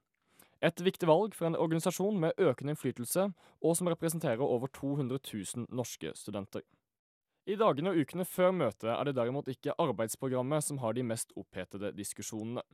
Et 0.64 0.80
viktig 0.80 1.08
valg 1.08 1.34
for 1.36 1.50
en 1.50 1.58
organisasjon 1.58 2.16
med 2.20 2.38
økende 2.40 2.72
innflytelse, 2.72 3.28
og 3.60 3.76
som 3.76 3.90
representerer 3.92 4.40
over 4.40 4.70
200 4.72 5.18
000 5.20 5.68
norske 5.68 6.12
studenter. 6.16 6.64
I 7.46 7.54
dagene 7.60 7.92
og 7.92 8.00
ukene 8.00 8.24
før 8.26 8.54
møtet 8.56 8.88
er 8.90 9.04
det 9.06 9.14
derimot 9.18 9.48
ikke 9.52 9.76
arbeidsprogrammet 9.78 10.64
som 10.64 10.80
har 10.82 10.96
de 10.96 11.04
mest 11.06 11.34
opphetede 11.36 11.92
diskusjonene. 11.94 12.64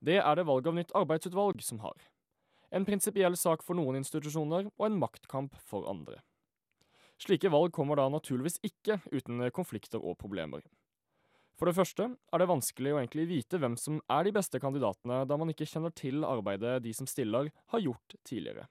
Det 0.00 0.20
er 0.20 0.36
det 0.36 0.46
valg 0.46 0.68
av 0.68 0.76
nytt 0.76 0.92
arbeidsutvalg 0.94 1.64
som 1.64 1.80
har. 1.82 1.96
En 2.70 2.86
prinsipiell 2.86 3.34
sak 3.36 3.64
for 3.66 3.74
noen 3.74 3.98
institusjoner, 3.98 4.68
og 4.78 4.84
en 4.86 5.00
maktkamp 5.00 5.56
for 5.66 5.88
andre. 5.90 6.20
Slike 7.20 7.50
valg 7.52 7.72
kommer 7.74 7.98
da 7.98 8.06
naturligvis 8.08 8.60
ikke 8.64 9.00
uten 9.10 9.42
konflikter 9.56 9.98
og 9.98 10.16
problemer. 10.20 10.62
For 11.60 11.68
det 11.68 11.76
første 11.76 12.06
er 12.16 12.40
det 12.40 12.48
vanskelig 12.48 12.92
å 12.94 12.98
egentlig 13.02 13.26
vite 13.28 13.58
hvem 13.60 13.74
som 13.76 13.98
er 14.08 14.24
de 14.24 14.30
beste 14.32 14.56
kandidatene, 14.62 15.26
da 15.28 15.36
man 15.36 15.50
ikke 15.52 15.66
kjenner 15.68 15.92
til 15.92 16.22
arbeidet 16.24 16.78
de 16.86 16.94
som 16.96 17.04
stiller, 17.04 17.50
har 17.68 17.82
gjort 17.84 18.14
tidligere. 18.24 18.64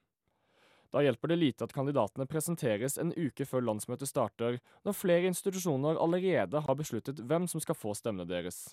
Da 0.89 1.03
hjelper 1.05 1.29
det 1.29 1.35
lite 1.37 1.67
at 1.67 1.75
kandidatene 1.75 2.25
presenteres 2.25 2.97
en 2.97 3.11
uke 3.13 3.45
før 3.45 3.61
landsmøtet 3.67 4.09
starter, 4.09 4.57
når 4.81 4.97
flere 4.97 5.29
institusjoner 5.29 5.99
allerede 6.01 6.63
har 6.65 6.79
besluttet 6.79 7.21
hvem 7.29 7.45
som 7.51 7.61
skal 7.61 7.77
få 7.77 7.93
stemmene 7.93 8.25
deres. 8.25 8.71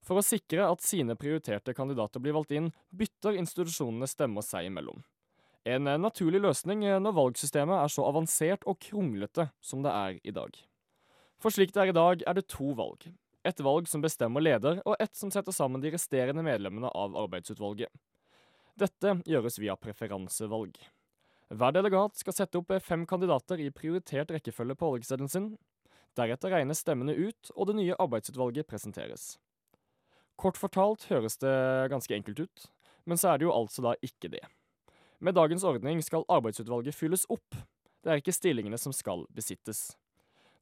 For 0.00 0.16
å 0.16 0.24
sikre 0.24 0.70
at 0.70 0.80
sine 0.80 1.18
prioriterte 1.20 1.74
kandidater 1.76 2.24
blir 2.24 2.38
valgt 2.38 2.56
inn, 2.56 2.70
bytter 2.88 3.36
institusjonene 3.36 4.08
stemmer 4.08 4.48
seg 4.48 4.70
imellom. 4.70 5.04
En 5.68 5.92
naturlig 6.00 6.40
løsning 6.40 6.88
når 7.04 7.18
valgsystemet 7.20 7.82
er 7.82 7.92
så 7.92 8.08
avansert 8.08 8.64
og 8.64 8.80
kronglete 8.80 9.50
som 9.60 9.84
det 9.84 9.92
er 9.92 10.18
i 10.24 10.32
dag. 10.32 10.56
For 11.36 11.52
slik 11.52 11.76
det 11.76 11.84
er 11.84 11.92
i 11.92 12.00
dag, 12.00 12.24
er 12.24 12.40
det 12.40 12.48
to 12.48 12.72
valg. 12.80 13.10
Et 13.46 13.60
valg 13.62 13.86
som 13.86 14.02
bestemmer 14.02 14.42
leder, 14.42 14.80
og 14.82 14.98
et 14.98 15.14
som 15.14 15.30
setter 15.30 15.54
sammen 15.54 15.82
de 15.82 15.92
resterende 15.94 16.42
medlemmene 16.42 16.90
av 16.90 17.14
arbeidsutvalget. 17.20 17.92
Dette 18.76 19.12
gjøres 19.24 19.60
via 19.62 19.76
preferansevalg. 19.78 20.74
Hver 21.54 21.74
delegat 21.76 22.18
skal 22.18 22.34
sette 22.34 22.58
opp 22.58 22.72
fem 22.82 23.04
kandidater 23.06 23.60
i 23.62 23.70
prioritert 23.70 24.32
rekkefølge 24.34 24.74
på 24.76 24.90
valgseddelen 24.96 25.30
sin. 25.30 25.46
Deretter 26.18 26.50
regnes 26.50 26.82
stemmene 26.82 27.14
ut, 27.14 27.52
og 27.54 27.70
det 27.70 27.76
nye 27.78 27.98
arbeidsutvalget 28.02 28.66
presenteres. 28.66 29.36
Kort 30.36 30.58
fortalt 30.58 31.06
høres 31.12 31.38
det 31.40 31.54
ganske 31.92 32.18
enkelt 32.18 32.42
ut, 32.48 32.66
men 33.06 33.20
så 33.20 33.30
er 33.30 33.38
det 33.38 33.46
jo 33.46 33.54
altså 33.54 33.84
da 33.86 33.94
ikke 34.04 34.32
det. 34.32 34.42
Med 35.22 35.38
dagens 35.38 35.64
ordning 35.64 36.02
skal 36.04 36.26
arbeidsutvalget 36.28 36.98
fylles 36.98 37.24
opp. 37.32 37.54
Det 38.02 38.10
er 38.10 38.20
ikke 38.20 38.34
stillingene 38.34 38.80
som 38.80 38.92
skal 38.92 39.24
besittes. 39.32 39.94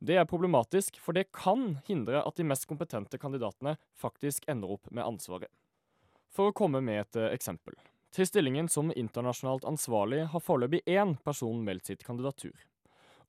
Det 0.05 0.19
er 0.21 0.27
problematisk, 0.29 0.99
for 1.01 1.17
det 1.17 1.31
kan 1.33 1.79
hindre 1.87 2.21
at 2.29 2.37
de 2.37 2.45
mest 2.45 2.67
kompetente 2.69 3.17
kandidatene 3.17 3.79
faktisk 3.97 4.45
ender 4.53 4.75
opp 4.75 4.91
med 4.91 5.07
ansvaret. 5.07 5.49
For 6.35 6.51
å 6.51 6.57
komme 6.57 6.83
med 6.85 7.01
et 7.07 7.17
eh, 7.17 7.33
eksempel. 7.33 7.79
Til 8.13 8.29
stillingen 8.29 8.69
som 8.69 8.93
internasjonalt 8.93 9.65
ansvarlig 9.65 10.27
har 10.35 10.45
foreløpig 10.45 10.83
én 10.91 11.17
person 11.25 11.65
meldt 11.65 11.89
sitt 11.89 12.05
kandidatur. 12.05 12.53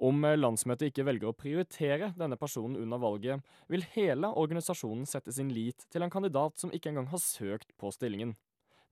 Om 0.03 0.25
eh, 0.27 0.35
landsmøtet 0.35 0.91
ikke 0.91 1.07
velger 1.07 1.31
å 1.31 1.37
prioritere 1.37 2.11
denne 2.19 2.35
personen 2.41 2.75
under 2.81 2.99
valget, 2.99 3.55
vil 3.71 3.87
hele 3.95 4.33
organisasjonen 4.35 5.07
sette 5.07 5.31
sin 5.31 5.53
lit 5.55 5.87
til 5.93 6.03
en 6.03 6.11
kandidat 6.11 6.59
som 6.59 6.75
ikke 6.75 6.91
engang 6.91 7.07
har 7.13 7.23
søkt 7.23 7.71
på 7.79 7.93
stillingen. 7.95 8.35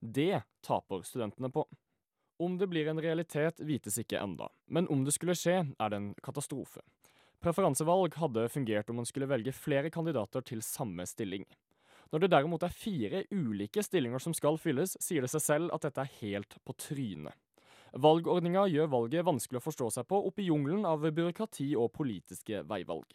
Det 0.00 0.40
taper 0.64 1.04
studentene 1.04 1.52
på. 1.52 1.68
Om 2.40 2.56
det 2.56 2.72
blir 2.72 2.88
en 2.88 3.02
realitet, 3.02 3.60
vites 3.60 4.00
ikke 4.00 4.24
enda, 4.24 4.48
men 4.72 4.88
om 4.88 5.04
det 5.04 5.12
skulle 5.18 5.36
skje, 5.36 5.66
er 5.68 5.92
det 5.92 6.00
en 6.00 6.14
katastrofe. 6.24 6.80
Preferansevalg 7.44 8.14
hadde 8.16 8.46
fungert 8.48 8.88
om 8.88 8.96
man 9.02 9.04
skulle 9.04 9.26
velge 9.28 9.52
flere 9.52 9.90
kandidater 9.92 10.40
til 10.48 10.62
samme 10.64 11.04
stilling. 11.04 11.44
Når 12.08 12.22
det 12.22 12.30
derimot 12.32 12.62
er 12.64 12.72
fire 12.72 13.20
ulike 13.36 13.82
stillinger 13.84 14.22
som 14.22 14.32
skal 14.32 14.56
fylles, 14.56 14.94
sier 15.04 15.20
det 15.20 15.28
seg 15.28 15.44
selv 15.44 15.74
at 15.76 15.84
dette 15.84 16.00
er 16.00 16.14
helt 16.22 16.56
på 16.64 16.72
trynet. 16.80 17.36
Valgordninga 18.00 18.64
gjør 18.72 18.88
valget 18.96 19.28
vanskelig 19.28 19.60
å 19.60 19.66
forstå 19.66 19.90
seg 19.92 20.08
på 20.08 20.22
oppi 20.30 20.48
jungelen 20.48 20.88
av 20.88 21.04
byråkrati 21.04 21.68
og 21.76 21.92
politiske 21.92 22.64
veivalg. 22.64 23.12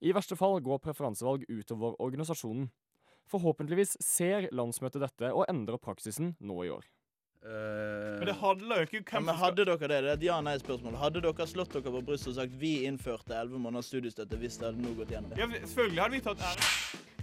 I 0.00 0.16
verste 0.16 0.40
fall 0.40 0.56
går 0.64 0.80
preferansevalg 0.80 1.44
utover 1.44 2.00
organisasjonen. 2.00 2.70
Forhåpentligvis 3.28 3.98
ser 4.00 4.48
landsmøtet 4.56 5.04
dette 5.04 5.34
og 5.36 5.44
endrer 5.52 5.82
praksisen 5.82 6.32
nå 6.40 6.62
i 6.64 6.72
år. 6.72 6.88
Men 7.46 8.26
det 8.26 8.36
handler 8.40 8.80
jo 8.80 8.86
ikke 8.88 8.98
om 8.98 9.04
hvem 9.06 9.20
ja, 9.20 9.24
men 9.28 9.38
Hadde 9.38 9.66
dere 9.68 9.76
det? 9.78 9.88
Det 9.88 9.96
er 9.98 10.08
et 10.16 10.24
ja-nei-spørsmål. 10.26 10.96
Hadde 10.98 11.22
dere 11.22 11.46
slått 11.46 11.76
dere 11.76 11.92
på 11.94 12.02
brystet 12.08 12.32
og 12.32 12.38
sagt 12.40 12.56
vi 12.58 12.72
innførte 12.88 13.36
11 13.36 13.60
måneders 13.62 13.90
studiestøtte 13.92 14.38
hvis 14.40 14.58
det 14.58 14.70
hadde 14.70 14.82
nå 14.82 14.94
gått 14.98 15.12
gjennom? 15.14 15.34
Ja, 15.38 15.46
selvfølgelig 15.62 16.02
hadde 16.02 16.16
vi 16.16 16.22
tatt 16.26 16.46
ære. 16.50 16.70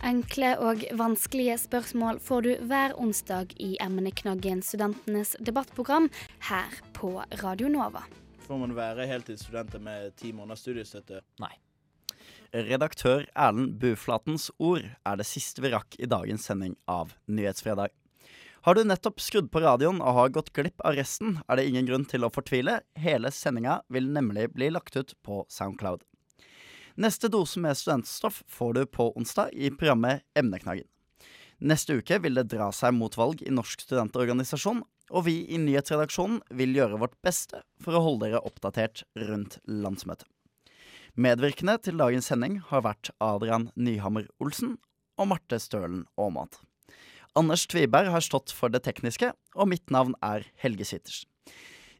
Enkle 0.04 0.50
og 0.60 0.82
vanskelige 1.00 1.58
spørsmål 1.62 2.18
får 2.24 2.46
du 2.46 2.52
hver 2.68 2.96
onsdag 3.00 3.54
i 3.64 3.74
emneknaggen 3.84 4.64
Studentenes 4.66 5.36
debattprogram 5.40 6.10
her 6.50 6.80
på 6.96 7.16
Radio 7.44 7.72
Nova. 7.72 8.04
Får 8.44 8.60
man 8.60 8.76
være 8.76 9.08
heltidsstudenter 9.08 9.80
med 9.84 10.16
ti 10.20 10.34
måneders 10.36 10.66
studiestøtte? 10.66 11.24
Nei. 11.40 11.54
Redaktør 12.54 13.24
Erlend 13.34 13.80
Buflatens 13.82 14.52
ord 14.60 14.84
er 14.86 15.18
det 15.18 15.26
siste 15.26 15.64
vi 15.64 15.72
rakk 15.74 15.96
i 15.98 16.10
dagens 16.12 16.52
sending 16.52 16.76
av 16.92 17.16
Nyhetsfredag. 17.26 17.96
Har 18.64 18.76
du 18.76 18.84
nettopp 18.84 19.20
skrudd 19.20 19.50
på 19.52 19.60
radioen 19.60 19.98
og 20.00 20.16
har 20.16 20.30
gått 20.32 20.54
glipp 20.56 20.80
av 20.88 20.96
resten, 20.96 21.34
er 21.52 21.60
det 21.60 21.66
ingen 21.68 21.88
grunn 21.90 22.06
til 22.08 22.24
å 22.24 22.30
fortvile. 22.32 22.78
Hele 22.96 23.28
sendinga 23.36 23.82
vil 23.92 24.08
nemlig 24.16 24.54
bli 24.54 24.70
lagt 24.72 24.96
ut 24.96 25.12
på 25.20 25.42
Soundcloud. 25.52 26.06
Neste 26.96 27.28
dose 27.28 27.60
med 27.60 27.76
studentstoff 27.76 28.40
får 28.48 28.74
du 28.78 28.82
på 28.88 29.10
onsdag 29.20 29.52
i 29.52 29.68
programmet 29.68 30.24
Emneknaggen. 30.40 30.88
Neste 31.60 32.00
uke 32.00 32.22
vil 32.24 32.40
det 32.40 32.48
dra 32.56 32.72
seg 32.72 32.96
mot 32.96 33.20
valg 33.20 33.44
i 33.44 33.52
Norsk 33.52 33.84
studentorganisasjon, 33.84 34.80
og 35.12 35.28
vi 35.28 35.42
i 35.44 35.60
nyhetsredaksjonen 35.60 36.40
vil 36.56 36.80
gjøre 36.80 37.04
vårt 37.04 37.20
beste 37.20 37.66
for 37.84 38.00
å 38.00 38.06
holde 38.08 38.30
dere 38.30 38.46
oppdatert 38.48 39.04
rundt 39.28 39.60
landsmøtet. 39.68 40.30
Medvirkende 41.20 41.82
til 41.84 42.00
dagens 42.00 42.32
sending 42.32 42.62
har 42.72 42.88
vært 42.88 43.12
Adrian 43.20 43.74
Nyhammer 43.76 44.32
Olsen 44.40 44.78
og 45.20 45.36
Marte 45.36 45.60
Stølen 45.60 46.06
Aamodt. 46.16 46.64
Anders 47.36 47.66
Tviberg 47.66 48.12
har 48.14 48.22
stått 48.22 48.52
for 48.54 48.70
det 48.70 48.84
tekniske, 48.86 49.32
og 49.58 49.70
mitt 49.72 49.90
navn 49.94 50.14
er 50.22 50.46
Helge 50.62 50.86
Sittersen. 50.86 51.30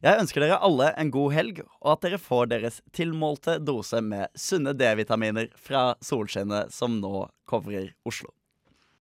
Jeg 0.04 0.20
ønsker 0.20 0.44
dere 0.44 0.60
alle 0.62 0.90
en 1.00 1.10
god 1.10 1.32
helg, 1.32 1.60
og 1.80 1.94
at 1.94 2.04
dere 2.04 2.20
får 2.20 2.50
deres 2.52 2.80
tilmålte 2.94 3.56
dose 3.64 4.02
med 4.04 4.28
sunne 4.38 4.74
D-vitaminer 4.76 5.48
fra 5.56 5.94
solskinnet 6.04 6.74
som 6.74 6.98
nå 7.00 7.24
covrer 7.48 7.94
Oslo. 8.06 8.30